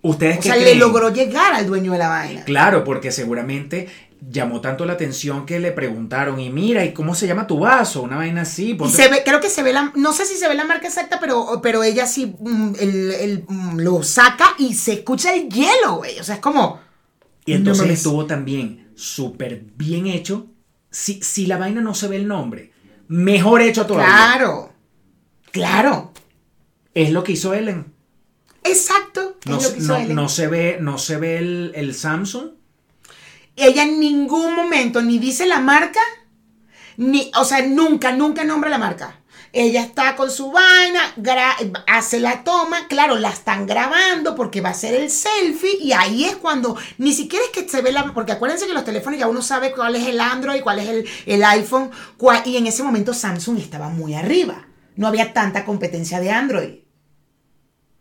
[0.02, 2.44] ¿Ustedes O qué sea, le logró llegar al dueño de la vaina.
[2.44, 3.88] Claro, porque seguramente
[4.28, 8.02] llamó tanto la atención que le preguntaron, y mira, ¿y cómo se llama tu vaso?
[8.02, 8.76] Una vaina así.
[8.82, 10.86] Y se ve, creo que se ve la, no sé si se ve la marca
[10.88, 15.48] exacta, pero, pero ella sí mm, el- el, mm, lo saca y se escucha el
[15.48, 16.18] hielo, güey.
[16.18, 16.80] O sea, es como.
[17.46, 20.46] Y entonces No estuvo también súper bien hecho.
[20.90, 22.72] Si, si la vaina no se ve el nombre,
[23.08, 24.06] mejor hecho todavía.
[24.14, 24.72] Claro.
[25.50, 26.12] Claro.
[26.94, 27.92] Es lo que hizo Ellen.
[28.62, 29.36] Exacto.
[29.46, 30.16] No, es lo se- que hizo no- Ellen.
[30.16, 32.50] no se ve, no se ve el, el Samsung.
[33.56, 36.00] Ella en ningún momento ni dice la marca,
[36.96, 39.20] ni, o sea, nunca, nunca nombra la marca.
[39.52, 41.14] Ella está con su vaina,
[41.86, 46.24] hace la toma, claro, la están grabando porque va a ser el selfie y ahí
[46.24, 49.28] es cuando ni siquiera es que se ve la, porque acuérdense que los teléfonos ya
[49.28, 51.92] uno sabe cuál es el Android, cuál es el, el iPhone,
[52.44, 56.74] y en ese momento Samsung estaba muy arriba, no había tanta competencia de Android.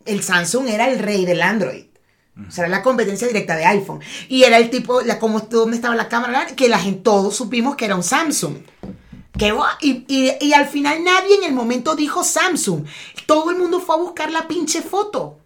[0.05, 1.92] El Samsung era el rey del Android.
[2.35, 3.99] O sea, era la competencia directa de iPhone.
[4.27, 7.75] Y era el tipo, la, como dónde estaba la cámara, que la gente, todos supimos
[7.75, 8.57] que era un Samsung.
[9.37, 12.85] Que, y, y- y al final nadie en el momento dijo Samsung.
[13.27, 15.37] Todo el mundo fue a buscar la pinche foto.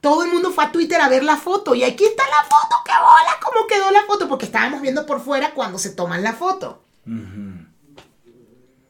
[0.00, 1.74] Todo el mundo fue a Twitter a ver la foto.
[1.74, 2.76] Y aquí está la foto.
[2.84, 3.40] ¡Qué bola!
[3.42, 4.28] ¿Cómo quedó la foto?
[4.28, 6.82] Porque estábamos viendo por fuera cuando se toman la foto.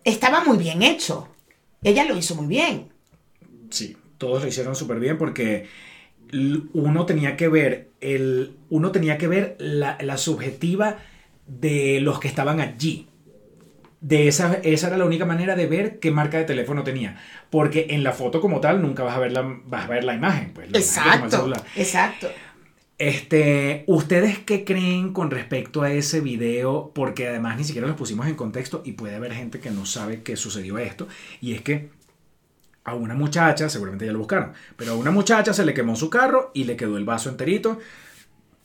[0.05, 1.29] Estaba muy bien hecho.
[1.83, 2.93] Ella lo hizo muy bien.
[3.71, 5.69] Sí, todos lo hicieron súper bien porque
[6.33, 10.99] uno tenía que ver el uno tenía que ver la, la subjetiva
[11.47, 13.09] de los que estaban allí.
[14.01, 17.19] De esa, esa era la única manera de ver qué marca de teléfono tenía.
[17.51, 20.15] Porque en la foto como tal nunca vas a ver la, vas a ver la
[20.15, 20.53] imagen.
[20.53, 21.37] Pues, la imagen Exacto.
[21.37, 21.65] celular.
[21.75, 22.29] Exacto.
[22.99, 26.93] Este, ¿ustedes qué creen con respecto a ese video?
[26.95, 30.23] Porque además ni siquiera los pusimos en contexto y puede haber gente que no sabe
[30.23, 31.09] que sucedió esto.
[31.41, 31.91] Y es que
[32.87, 36.09] a una muchacha, seguramente ya lo buscaron, pero a una muchacha se le quemó su
[36.09, 37.79] carro y le quedó el vaso enterito.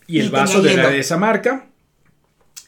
[0.08, 1.66] Y el Y vaso de, la- de esa marca.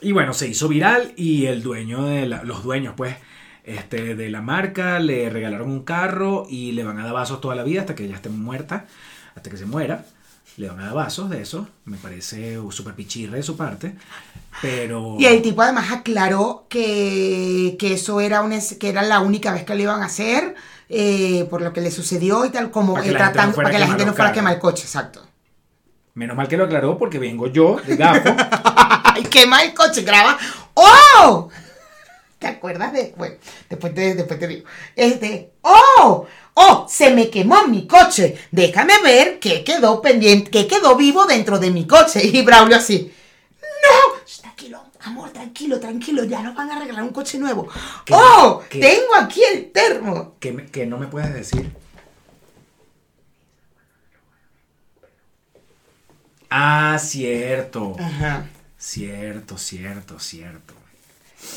[0.02, 3.16] Y bueno, se hizo viral y el dueño de la- los dueños, pues,
[3.64, 7.56] este, de la marca le regalaron un carro y le van a dar vasos toda
[7.56, 8.86] la vida hasta que ella esté muerta,
[9.36, 10.06] hasta que se muera.
[10.58, 11.68] Le van a dar vasos de eso.
[11.86, 13.96] Me parece súper pichirre de su parte.
[14.62, 15.16] Pero.
[15.20, 19.64] Y el tipo además aclaró que, que eso era, una, que era la única vez
[19.64, 20.56] que lo iban a hacer,
[20.90, 23.34] eh, por lo que le sucedió y tal, como Para que eh, la gente no
[23.34, 25.26] tratando, fuera para que la quemar gente no fuera a quemar el coche, exacto.
[26.14, 28.36] Menos mal que lo aclaró porque vengo yo de gafo.
[29.04, 30.04] ¡Ay, quema el coche!
[30.04, 30.38] Graba.
[30.76, 31.50] ¡Oh!
[32.38, 33.14] ¿Te acuerdas de.?
[33.18, 33.36] Bueno,
[33.68, 34.68] después te, después te digo.
[34.96, 35.54] Este.
[35.62, 36.28] ¡Oh!
[36.56, 36.86] ¡Oh!
[36.90, 38.38] Se me quemó mi coche.
[38.52, 42.22] Déjame ver qué quedó pendiente, qué quedó vivo dentro de mi coche.
[42.34, 43.12] Y Braulio así.
[43.62, 44.24] ¡No!
[44.42, 46.24] Tranquilo, amor, tranquilo, tranquilo.
[46.26, 47.68] Ya nos van a regalar un coche nuevo.
[48.06, 48.14] ¿Qué?
[48.14, 48.64] ¡Oh!
[48.70, 48.80] ¿Qué?
[48.80, 50.36] Tengo aquí el termo.
[50.40, 51.72] que, que no me puedes decir.
[56.50, 57.96] Ah, cierto.
[58.00, 58.46] Ajá.
[58.78, 60.74] Cierto, cierto, cierto.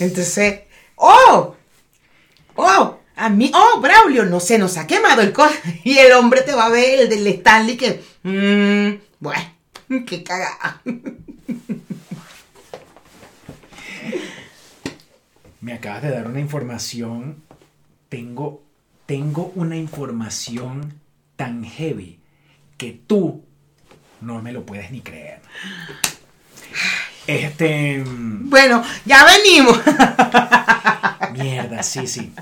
[0.00, 0.60] Entonces,
[0.94, 1.54] ¡oh!
[2.54, 2.98] ¡Oh!
[3.16, 3.80] A mí, ¡oh!
[3.80, 5.56] Braulio, no se nos ha quemado el coche.
[5.84, 8.02] Y el hombre te va a ver, el del Stanley, que.
[8.22, 9.42] Mmm, bueno,
[10.06, 10.80] qué cagada.
[15.60, 17.42] Me acabas de dar una información.
[18.08, 18.62] Tengo,
[19.06, 20.94] tengo una información
[21.36, 22.20] tan heavy
[22.76, 23.42] que tú
[24.20, 25.40] no me lo puedes ni creer.
[27.26, 27.98] Este.
[27.98, 29.78] mm, Bueno, ya venimos.
[31.38, 32.32] Mierda, sí, sí.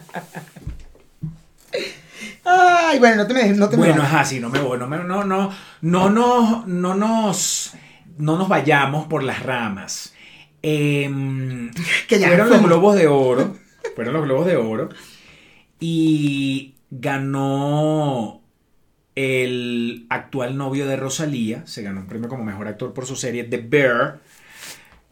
[2.44, 4.12] Ay, bueno, no te me, no te me Bueno, vayas.
[4.14, 7.72] ajá, sí, no me voy, no, me- no, no, no, nos, no nos,
[8.18, 10.14] no nos vayamos por las ramas.
[10.62, 11.70] Em,
[12.08, 13.56] Que ya fueron los globos de oro,
[13.96, 14.88] fueron los globos de oro
[15.80, 18.42] y ganó
[19.14, 23.44] el actual novio de Rosalía, se ganó un premio como mejor actor por su serie
[23.44, 24.20] The Bear,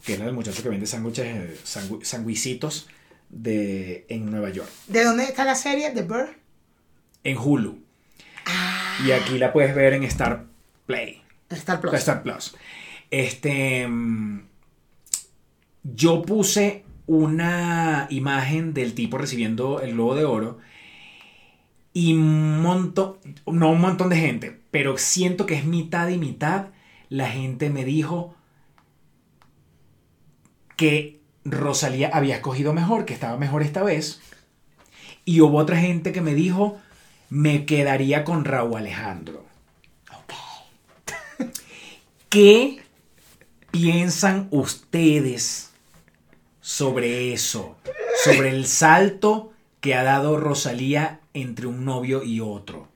[0.04, 2.88] que era el muchacho que vende sándwiches, eh, sangui- sanguicitos
[3.32, 4.68] de, en Nueva York.
[4.86, 5.90] ¿De dónde está la serie?
[5.90, 6.36] ¿The Bird?
[7.24, 7.78] en Hulu.
[8.46, 8.98] Ah.
[9.06, 10.44] Y aquí la puedes ver en Star
[10.86, 11.22] Play.
[11.50, 11.94] Star Plus.
[11.94, 12.56] Star Plus.
[13.10, 13.86] Este.
[13.88, 14.40] mm,
[15.84, 20.58] Yo puse una imagen del tipo recibiendo el globo de oro.
[21.94, 23.16] Y un montón.
[23.46, 24.60] No un montón de gente.
[24.72, 26.68] Pero siento que es mitad y mitad.
[27.08, 28.34] La gente me dijo
[30.76, 34.20] que Rosalía había escogido mejor, que estaba mejor esta vez.
[35.24, 36.80] Y hubo otra gente que me dijo,
[37.30, 39.44] me quedaría con Raúl Alejandro.
[42.28, 42.82] ¿Qué
[43.70, 45.70] piensan ustedes
[46.60, 47.76] sobre eso?
[48.24, 52.88] Sobre el salto que ha dado Rosalía entre un novio y otro.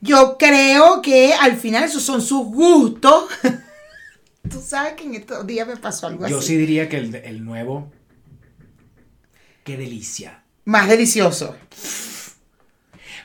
[0.00, 3.24] Yo creo que al final esos son sus gustos.
[4.48, 6.48] Tú sabes que en estos días me pasó algo Yo así.
[6.48, 7.90] sí diría que el, el nuevo...
[9.64, 10.42] Qué delicia.
[10.66, 11.56] Más delicioso.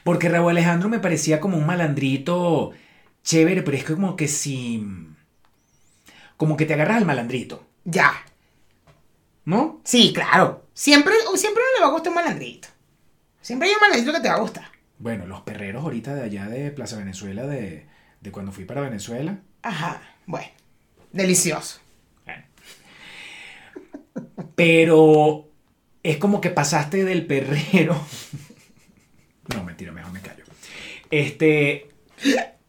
[0.05, 2.71] Porque Raúl Alejandro me parecía como un malandrito
[3.23, 4.85] chévere, pero es que como que si...
[6.37, 8.13] Como que te agarras al malandrito, Ya.
[9.43, 9.81] ¿no?
[9.83, 10.65] Sí, claro.
[10.73, 12.69] Siempre, siempre no le va a gustar un malandrito.
[13.41, 14.65] Siempre hay un malandrito que te va a gustar.
[14.99, 17.85] Bueno, los perreros ahorita de allá de Plaza Venezuela, de,
[18.21, 19.39] de cuando fui para Venezuela.
[19.63, 20.01] Ajá.
[20.25, 20.47] Bueno.
[21.11, 21.79] Delicioso.
[24.55, 25.47] Pero
[26.03, 27.99] es como que pasaste del perrero.
[29.55, 30.43] No, mentira, mejor me callo.
[31.09, 31.89] Este.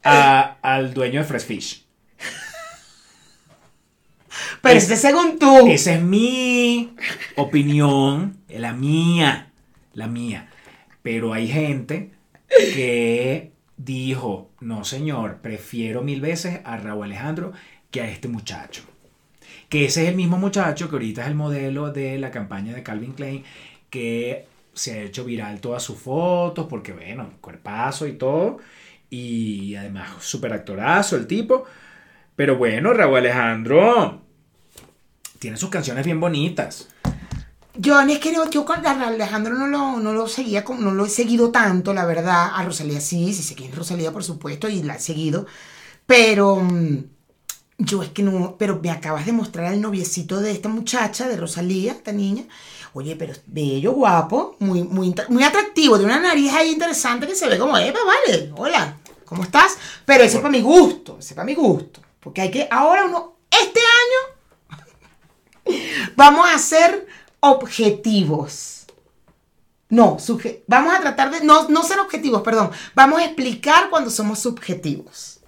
[0.03, 1.85] a- al dueño de Fresh Fish.
[4.63, 5.67] Pero Es- ese según tú.
[5.69, 6.95] Esa es mi
[7.37, 9.53] opinión, la mía,
[9.93, 10.49] la mía.
[11.03, 12.13] Pero hay gente
[12.49, 17.53] que dijo, no señor, prefiero mil veces a Raúl Alejandro
[17.91, 18.83] que a este muchacho.
[19.69, 22.83] Que ese es el mismo muchacho que ahorita es el modelo de la campaña de
[22.83, 23.45] Calvin Klein,
[23.89, 28.59] que se ha hecho viral todas sus fotos, porque bueno, cuerpazo y todo.
[29.11, 31.65] Y además, súper actorazo el tipo.
[32.37, 34.23] Pero bueno, Raúl Alejandro
[35.39, 36.89] tiene sus canciones bien bonitas.
[37.75, 41.09] Yo es que yo, yo con Alejandro no lo, no lo seguía, no lo he
[41.09, 42.51] seguido tanto, la verdad.
[42.55, 45.47] A Rosalía sí, sí sé quién es Rosalía, por supuesto, y la he seguido.
[46.07, 47.05] Pero mm,
[47.81, 51.37] yo es que no, pero me acabas de mostrar el noviecito de esta muchacha, de
[51.37, 52.45] Rosalía, esta niña.
[52.93, 57.35] Oye, pero es bello, guapo, muy, muy, muy atractivo, de una nariz ahí interesante que
[57.35, 59.79] se ve como, Eva, vale, hola, ¿cómo estás?
[60.05, 62.01] Pero ese es para mi gusto, ese es para mi gusto.
[62.21, 63.81] Porque hay que, ahora uno, este
[65.65, 65.79] año,
[66.17, 67.07] vamos a ser
[67.41, 68.87] objetivos.
[69.89, 70.19] No,
[70.67, 75.40] vamos a tratar de, no, no ser objetivos, perdón, vamos a explicar cuando somos subjetivos.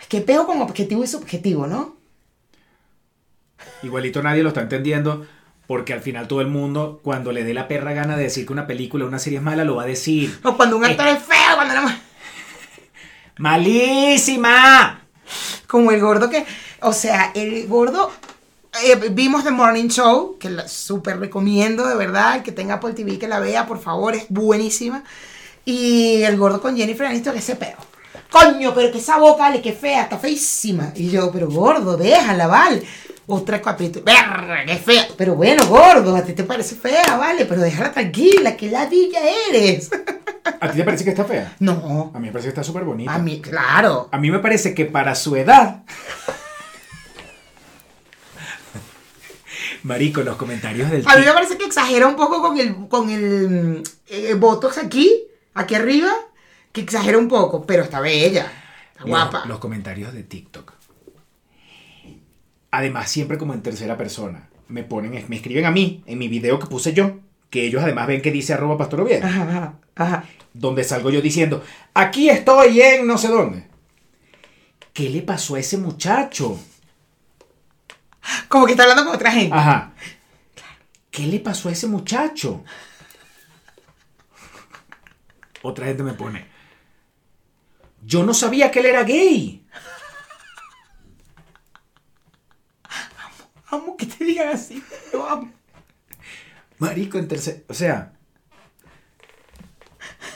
[0.00, 1.96] Es que pego con objetivo y subjetivo, ¿no?
[3.82, 5.26] Igualito nadie lo está entendiendo
[5.66, 8.52] porque al final todo el mundo, cuando le dé la perra gana de decir que
[8.52, 10.38] una película o una serie es mala, lo va a decir.
[10.42, 11.88] O cuando un actor es feo, cuando mu-
[13.38, 15.02] ¡Malísima!
[15.66, 16.46] Como el gordo que.
[16.80, 18.10] O sea, el gordo.
[18.84, 22.36] eh, vimos The Morning Show, que la súper recomiendo, de verdad.
[22.36, 25.04] El que tenga Apple TV que la vea, por favor, es buenísima.
[25.66, 27.76] Y el gordo con Jennifer Aniston, que ese peo.
[28.30, 30.92] Coño, pero que esa boca, vale, que fea, está feísima.
[30.94, 32.82] Y yo, pero gordo, déjala, vale.
[33.26, 35.06] Otra capítulo, verga, qué fea.
[35.16, 39.90] Pero bueno, gordo, a ti te parece fea, vale, pero déjala tranquila, que ladilla eres.
[40.60, 41.54] ¿A ti te parece que está fea?
[41.58, 43.12] No, A mí me parece que está súper bonita.
[43.14, 44.08] a mí, claro.
[44.12, 45.82] A mí me parece que para su edad.
[49.82, 53.10] Marico, los comentarios del A mí me parece que exagera un poco con el, con
[53.10, 56.10] el mm, eh, Botox aquí, aquí arriba,
[56.78, 58.50] que exagera un poco, pero está bella,
[58.90, 59.44] está los- guapa.
[59.46, 60.72] Los, comentarios de TikTok.
[62.70, 64.48] Además, siempre como en tercera persona.
[64.68, 68.06] Me ponen, me escriben a mí, en mi video que puse yo, que ellos además
[68.06, 70.24] ven que dice arroba pastor Oviedo, Ajá, ajá, ajá.
[70.52, 73.66] donde salgo yo diciendo, aquí estoy en no sé dónde.
[74.92, 76.58] ¿Qué le pasó a ese muchacho?
[78.48, 79.56] Como que está hablando con otra gente.
[79.56, 79.92] Ajá.
[81.10, 82.62] ¿Qué le pasó a ese muchacho?
[85.62, 86.46] Otra gente me pone.
[88.08, 89.62] Yo no sabía que él era gay.
[93.66, 94.82] Amo que te digan así.
[95.12, 95.52] Lo amo.
[96.78, 97.66] Marico, en tercer...
[97.68, 98.14] O sea...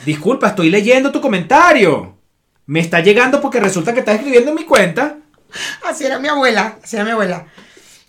[0.05, 2.15] Disculpa, estoy leyendo tu comentario.
[2.67, 5.17] Me está llegando porque resulta que estás escribiendo en mi cuenta.
[5.83, 7.47] Así era mi abuela, así era mi abuela.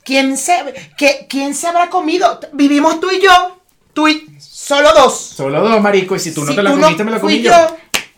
[0.05, 2.39] ¿Quién se, que, ¿Quién se habrá comido?
[2.53, 3.63] Vivimos tú y yo.
[3.95, 5.19] Tú y solo dos.
[5.19, 7.53] Solo dos, marico, y si tú no Si te la comiste, me la comí yo.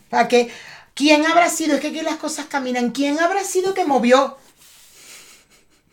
[0.09, 0.51] ¿Para qué?
[0.97, 1.75] ¿Quién habrá sido?
[1.75, 2.89] Es que aquí las cosas caminan.
[2.91, 4.37] ¿Quién habrá sido que movió?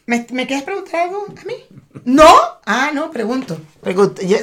[0.07, 1.55] ¿Me, ¿me quieres preguntar algo a mí?
[2.05, 2.27] ¿No?
[2.67, 3.59] Ah, no, pregunto.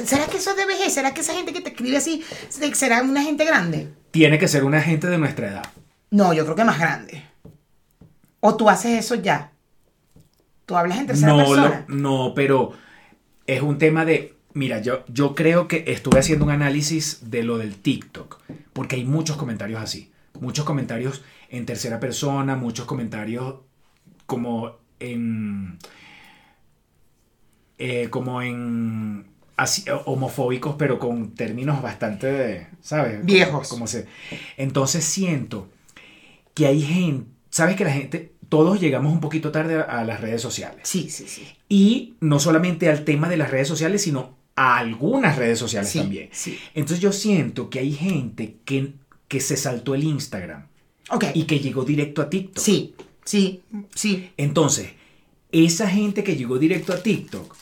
[0.04, 0.92] ¿Será que eso es de vejez?
[0.94, 2.24] ¿Será que esa gente que te escribe así
[2.74, 3.88] será una gente grande?
[4.10, 5.66] Tiene que ser una gente de nuestra edad.
[6.10, 7.24] No, yo creo que más grande.
[8.40, 9.52] ¿O tú haces eso ya?
[10.66, 11.84] ¿Tú hablas en tercera No, persona?
[11.88, 12.72] lo- no, pero
[13.46, 14.36] es un tema de.
[14.54, 18.38] Mira, yo, yo creo que estuve haciendo un análisis de lo del TikTok,
[18.72, 20.11] porque hay muchos comentarios así.
[20.40, 23.56] Muchos comentarios en tercera persona, muchos comentarios
[24.26, 25.78] como en.
[27.78, 29.26] eh, como en.
[29.56, 32.68] así, homofóbicos, pero con términos bastante.
[32.80, 33.24] ¿Sabes?
[33.24, 33.68] Viejos.
[33.68, 34.06] Como se,
[34.56, 35.68] entonces siento
[36.54, 37.30] que hay gente.
[37.50, 38.32] ¿Sabes que la gente.
[38.48, 40.80] Todos llegamos un poquito tarde a- a las redes sociales.
[40.86, 41.46] Sí, sí, sí.
[41.70, 45.98] Y no solamente al tema de las redes sociales, sino a algunas redes sociales Sí,
[46.00, 46.28] también.
[46.32, 46.58] sí.
[46.74, 48.92] Entonces yo siento que hay gente que,
[49.32, 50.66] que se saltó el Instagram
[51.08, 51.24] Ok.
[51.32, 52.62] y que llegó directo a TikTok.
[52.62, 53.62] Sí, sí,
[53.94, 54.30] sí.
[54.36, 54.90] Entonces,
[55.50, 57.56] esa gente que llegó directo a TikTok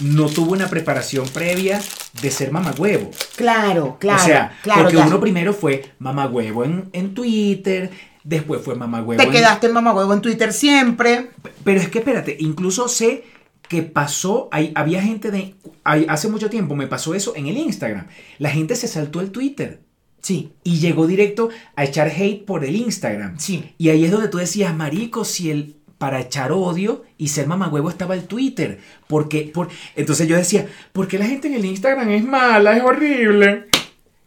[0.00, 1.80] no tuvo una preparación previa
[2.20, 3.10] de ser mamagüevo.
[3.34, 4.22] Claro, claro.
[4.22, 7.90] o sea, claro, porque uno primero fue mamagüevo en, en Twitter,
[8.22, 11.30] después fue mamagüevo Te en, quedaste en mamagüevo en Twitter siempre.
[11.64, 13.24] Pero es que espérate, incluso sé
[13.68, 17.56] que pasó, hay, había gente de, hay- hace mucho tiempo me pasó eso en el
[17.56, 18.06] Instagram.
[18.38, 19.80] La gente se saltó el Twitter
[20.20, 23.38] Sí, y llegó directo a echar hate por el Instagram.
[23.38, 23.74] sí.
[23.78, 27.90] Y ahí es donde tú decías, marico, si el para echar odio y ser mamagüevo
[27.90, 28.80] estaba el Twitter.
[29.06, 32.82] Porque, por, entonces yo decía, ¿por qué la gente en el Instagram es mala, es
[32.82, 33.66] horrible?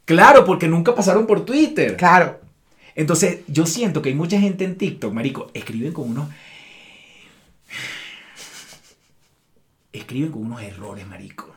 [0.05, 1.97] Claro, porque nunca pasaron por Twitter.
[1.97, 2.39] Claro.
[2.93, 6.29] Entonces, yo siento que hay mucha gente en TikTok, marico, escriben con unos...
[9.91, 11.55] Escriben con unos errores, marico.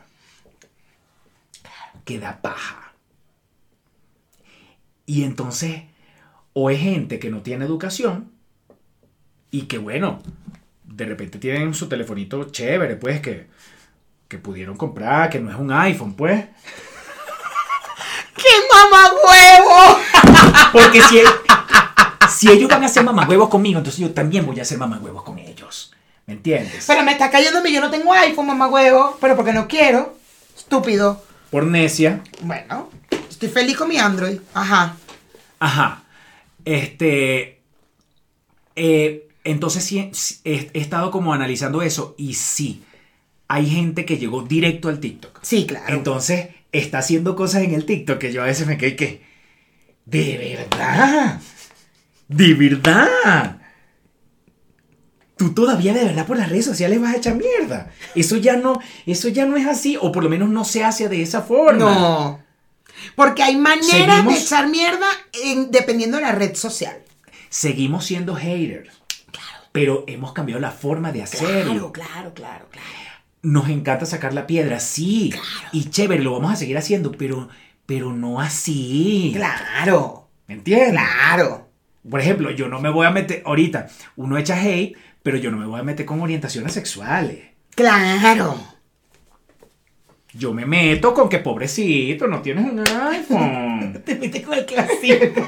[2.03, 2.86] Que da paja.
[5.07, 5.83] Y entonces,
[6.51, 8.29] o es gente que no tiene educación
[9.49, 10.21] y que, bueno,
[10.83, 13.47] de repente tienen su telefonito chévere, pues, que,
[14.27, 16.45] que pudieron comprar, que no es un iPhone, pues.
[18.35, 19.99] ¡Qué mamagüevo!
[20.73, 21.21] Porque si,
[22.29, 25.39] si ellos van a ser mamagüevos conmigo, entonces yo también voy a ser mamagüevos con
[25.39, 25.93] ellos.
[26.25, 26.83] ¿Me entiendes?
[26.85, 30.17] Pero me está cayendo mí, yo no tengo iPhone, mamagüevo, pero porque no quiero.
[30.53, 31.23] Estúpido.
[31.49, 32.21] Por necia.
[32.41, 32.89] Bueno,
[33.37, 34.39] estoy feliz con mi Android.
[34.53, 34.97] Ajá.
[35.59, 36.03] Ajá.
[36.65, 37.61] Este.
[38.75, 40.11] eh, entonces sí,
[40.43, 42.83] he estado como analizando eso y sí,
[43.47, 45.39] hay gente que llegó directo al TikTok.
[45.43, 45.95] Sí, claro.
[45.95, 49.21] Entonces está haciendo cosas en el TikTok que yo a veces me quedé que.
[50.05, 51.39] De verdad.
[52.27, 53.61] De verdad.
[55.37, 57.91] Tú todavía de verdad por las redes sociales vas a echar mierda.
[58.15, 61.07] Eso ya no, eso ya no es así, o por lo menos no se hace
[61.07, 61.77] de esa forma.
[61.77, 62.46] no.
[63.15, 65.07] Porque hay maneras de echar mierda
[65.43, 66.97] en- dependiendo de la red social.
[67.49, 68.89] Seguimos siendo haters.
[69.71, 71.91] Pero hemos cambiado la forma de hacerlo.
[71.91, 72.87] claro, claro, claro.
[73.43, 75.31] Nos encanta sacar la piedra, sí.
[75.71, 77.49] Y chévere, lo vamos a seguir haciendo, pero,
[77.85, 79.31] pero no así.
[79.35, 80.91] Claro, ¿Me entiendes?
[80.91, 81.69] claro.
[82.09, 85.57] Por ejemplo, yo no me voy a meter, ahorita, uno echa hate, pero yo no
[85.57, 87.49] me voy a meter con orientaciones sexuales.
[87.75, 88.59] Claro.
[90.37, 94.01] Yo me meto con que pobrecito, no tienes un iPhone.
[94.05, 95.47] Te metes con el clásico.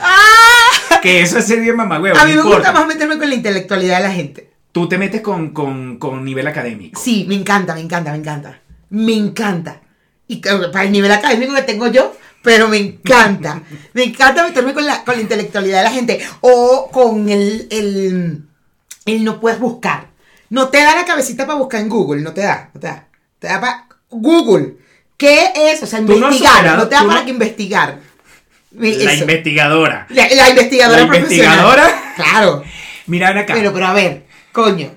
[0.00, 1.00] ¡Ah!
[1.02, 2.16] que eso es ser bien mamagüevo.
[2.16, 4.50] A mí me gusta más meterme con la intelectualidad de la gente.
[4.72, 7.00] Tú te metes con, con, con nivel académico.
[7.00, 8.60] Sí, me encanta, me encanta, me encanta.
[8.90, 9.80] Me encanta.
[10.28, 13.62] Y para el nivel académico que tengo yo, pero me encanta.
[13.94, 16.20] Me encanta meterme con la, con la intelectualidad de la gente.
[16.40, 18.44] O con el, el,
[19.06, 20.13] el no puedes buscar.
[20.54, 23.08] No te da la cabecita para buscar en Google, no te da, no te da.
[23.40, 24.76] Te da para Google.
[25.16, 25.82] ¿Qué es?
[25.82, 26.76] O sea, no investigar.
[26.76, 27.98] No, te da para no- que investigar.
[28.70, 30.06] La investigadora.
[30.10, 31.54] La, la investigadora La profesional.
[31.58, 32.12] investigadora.
[32.14, 32.62] Claro.
[33.06, 33.54] Mira, acá.
[33.54, 34.92] Pero, pero a ver, coño.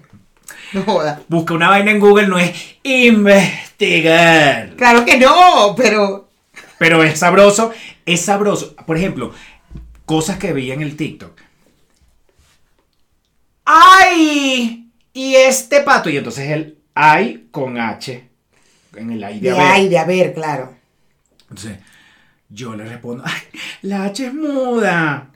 [0.74, 1.22] No joda.
[1.28, 2.52] Busca una vaina en Google no es
[2.84, 4.76] investigar.
[4.76, 6.30] Claro que no, pero.
[6.78, 7.72] Pero es sabroso,
[8.06, 8.76] es sabroso.
[8.86, 9.34] Por ejemplo,
[10.06, 11.32] cosas que veía en el TikTok.
[13.66, 14.87] ¡Ay!
[15.18, 16.10] Y este pato.
[16.12, 18.30] Y entonces el ay con H.
[18.96, 19.68] En el ay de De haber.
[19.72, 20.76] ay, de haber, claro.
[21.50, 21.80] Entonces,
[22.50, 23.42] yo le respondo, ay,
[23.82, 25.30] la H es muda.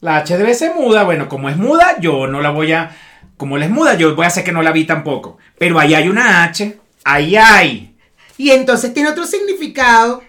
[0.00, 1.04] La H debe ser muda.
[1.04, 2.96] Bueno, como es muda, yo no la voy a.
[3.36, 5.36] Como la es muda, yo voy a hacer que no la vi tampoco.
[5.58, 6.78] Pero ahí hay una H.
[7.04, 7.94] Ahí hay.
[8.38, 10.22] y entonces tiene otro significado.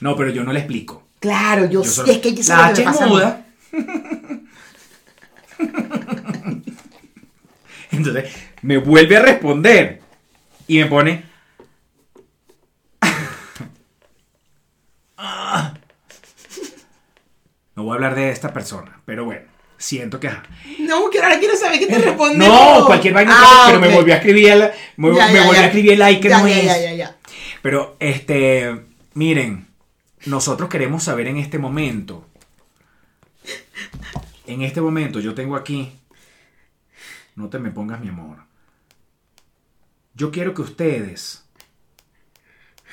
[0.00, 1.02] No, pero yo no le explico.
[1.18, 3.46] Claro, yo, Yo solo- es que la H es muda.
[7.92, 8.32] Entonces
[8.62, 10.00] me vuelve a responder
[10.66, 11.24] y me pone.
[15.16, 15.74] Ah.
[17.74, 19.42] No voy a hablar de esta persona, pero bueno,
[19.78, 20.28] siento que.
[20.28, 20.42] ajá.
[20.80, 22.38] No, que ahora quiero saber qué te responde.
[22.46, 25.52] No, cualquier vaina, Ah, pero me volvió a escribir el, me, Ya, me ya, volvió
[25.54, 25.60] ya.
[25.60, 27.10] a escribir el like que no es.
[27.62, 28.76] Pero, este,
[29.14, 29.68] miren,
[30.26, 32.26] nosotros queremos saber en este momento.
[34.46, 35.92] En este momento yo tengo aquí.
[37.34, 38.38] No te me pongas mi amor.
[40.14, 41.48] Yo quiero que ustedes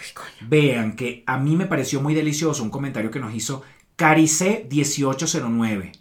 [0.02, 0.48] Ay, coño.
[0.50, 3.64] vean que a mí me pareció muy delicioso un comentario que nos hizo
[3.98, 5.92] Carice1809.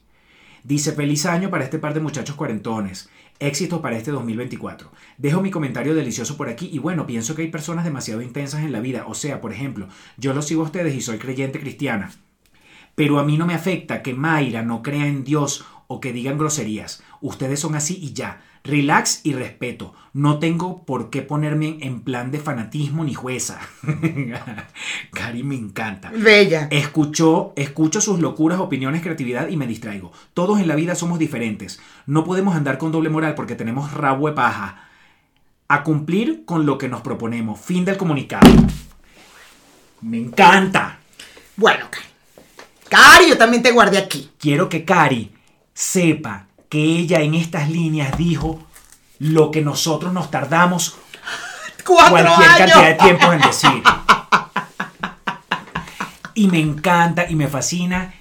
[0.63, 3.09] Dice, feliz año para este par de muchachos cuarentones.
[3.41, 4.91] Éxito para este 2024.
[5.17, 8.73] Dejo mi comentario delicioso por aquí y bueno, pienso que hay personas demasiado intensas en
[8.73, 9.05] la vida.
[9.07, 12.11] O sea, por ejemplo, yo los sigo a ustedes y soy creyente cristiana.
[12.99, 16.37] Pero a mí no me afecta que Mayra no crea en Dios o que digan
[16.37, 17.01] groserías.
[17.21, 18.43] Ustedes son así y ya.
[18.65, 19.95] Relax y respeto.
[20.13, 23.61] No tengo por qué ponerme en plan de fanatismo ni jueza.
[25.13, 26.11] Cari me encanta.
[26.11, 26.67] Bella.
[26.73, 30.11] Escucho, escucho sus locuras, opiniones, creatividad y me distraigo.
[30.35, 31.81] Todos en la vida somos diferentes.
[32.07, 34.89] No podemos andar con doble moral porque tenemos rabo de paja.
[35.69, 37.61] A cumplir con lo que nos proponemos.
[37.61, 38.51] Fin del comunicado.
[40.01, 40.99] Me encanta.
[41.57, 42.08] Bueno, Cari.
[42.89, 44.31] Cari, yo también te guardé aquí.
[44.39, 45.33] Quiero que Cari
[45.75, 48.61] sepa que ella en estas líneas dijo
[49.19, 50.97] lo que nosotros nos tardamos
[51.85, 52.57] cualquier años.
[52.57, 53.83] cantidad de tiempo en decir.
[56.35, 58.15] Y me encanta y me fascina.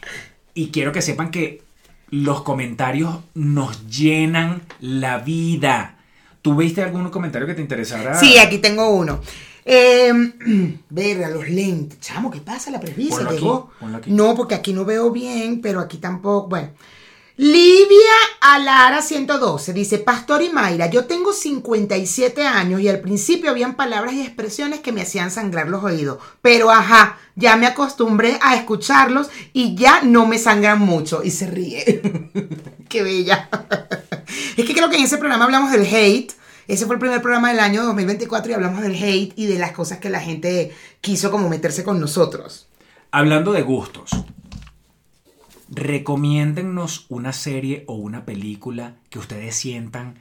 [0.53, 1.63] Y quiero que sepan que
[2.09, 5.95] los comentarios nos llenan la vida.
[6.41, 8.17] ¿Tú viste algún comentario que te interesara?
[8.17, 9.21] Sí, aquí tengo uno.
[9.69, 10.13] Eh,
[10.89, 11.99] verga, los lentes.
[11.99, 12.71] Chamo, ¿qué pasa?
[12.71, 13.69] La aquí, llegó.
[14.05, 16.47] No, porque aquí no veo bien, pero aquí tampoco.
[16.47, 16.69] Bueno.
[17.39, 23.75] Livia Alara 112 dice, Pastor y Mayra, yo tengo 57 años y al principio habían
[23.75, 28.55] palabras y expresiones que me hacían sangrar los oídos, pero ajá, ya me acostumbré a
[28.55, 32.01] escucharlos y ya no me sangran mucho y se ríe.
[32.89, 33.49] Qué bella.
[34.57, 36.33] es que creo que en ese programa hablamos del hate.
[36.67, 39.71] Ese fue el primer programa del año 2024 y hablamos del hate y de las
[39.71, 42.67] cosas que la gente quiso como meterse con nosotros.
[43.09, 44.11] Hablando de gustos,
[45.69, 50.19] recomiéndennos una serie o una película que ustedes sientan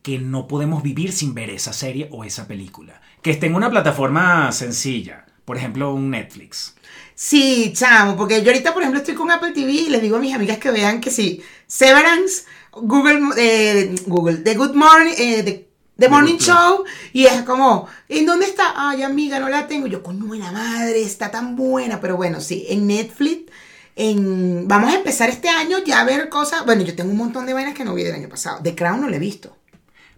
[0.00, 3.02] que no podemos vivir sin ver esa serie o esa película.
[3.20, 6.76] Que esté en una plataforma sencilla, por ejemplo un Netflix.
[7.14, 10.20] Sí, chamo, porque yo ahorita, por ejemplo, estoy con Apple TV y les digo a
[10.20, 12.44] mis amigas que vean que sí, Severance,
[12.82, 15.68] Google, eh, Google, The Good Morning, eh, The,
[15.98, 18.72] The Morning Show, y es como, ¿en dónde está?
[18.76, 19.86] Ay, amiga, no la tengo.
[19.86, 23.50] Yo, con buena madre, está tan buena, pero bueno, sí, en Netflix.
[23.98, 26.66] En, vamos a empezar este año ya a ver cosas.
[26.66, 28.60] Bueno, yo tengo un montón de vainas que no vi del año pasado.
[28.62, 29.56] The Crown no la he visto.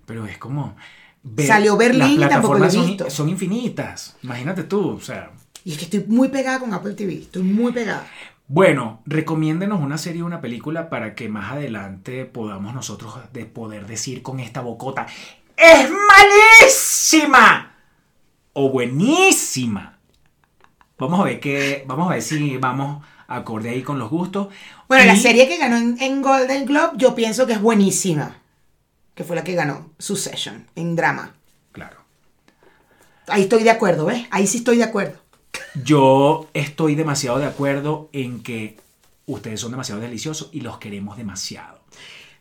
[0.05, 0.75] Pero es como...
[1.23, 3.11] ver- Salió Berlín y las tampoco lo he plataformas son- visto.
[3.11, 4.17] Son, infinitas.
[4.25, 5.31] Imagínate tú, o sea...
[5.65, 7.15] Y es que estoy muy pegada con Apple TV.
[7.19, 8.05] Estoy muy pegada.
[8.51, 13.87] Bueno, recomiéndenos una serie o una película para que más adelante podamos nosotros de poder
[13.87, 15.07] decir con esta bocota
[15.55, 17.75] ¡Es malísima!
[18.55, 19.99] O buenísima.
[20.99, 21.85] Vamos a ver qué.
[21.87, 24.49] Vamos a ver si vamos acorde ahí con los gustos.
[24.89, 28.37] Bueno, la serie que ganó en, en Golden Globe, yo pienso que es buenísima.
[29.15, 31.35] Que fue la que ganó Succession en drama.
[31.73, 31.99] Claro.
[33.27, 34.27] Ahí estoy de acuerdo, ¿ves?
[34.31, 35.21] Ahí sí estoy de acuerdo.
[35.85, 38.77] Yo estoy demasiado de acuerdo en que
[39.27, 41.79] ustedes son demasiado deliciosos y los queremos demasiado.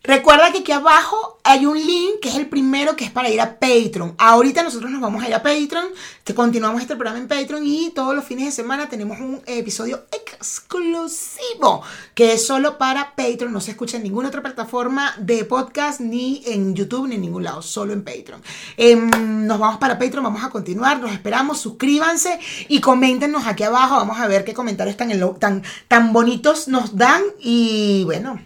[0.08, 3.42] Recuerda que aquí abajo hay un link que es el primero que es para ir
[3.42, 4.16] a Patreon.
[4.18, 5.90] Ahorita nosotros nos vamos a ir a Patreon,
[6.24, 10.06] que continuamos este programa en Patreon y todos los fines de semana tenemos un episodio
[10.14, 11.82] exclusivo
[12.16, 13.52] que es solo para Patreon.
[13.52, 17.44] No se escucha en ninguna otra plataforma de podcast, ni en YouTube, ni en ningún
[17.44, 18.42] lado, solo en Patreon.
[18.78, 22.40] Em, nos vamos para Patreon, vamos a continuar, los esperamos, suscríbanse
[22.70, 23.96] y coméntenos aquí abajo.
[23.98, 28.40] Vamos a ver qué comentarios tan, tan, tan bonitos nos dan y bueno.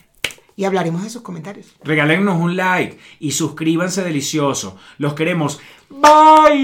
[0.56, 1.68] Y hablaremos de sus comentarios.
[1.84, 4.78] Regálennos un like y suscríbanse delicioso.
[4.98, 5.60] Los queremos.
[5.90, 6.64] Bye.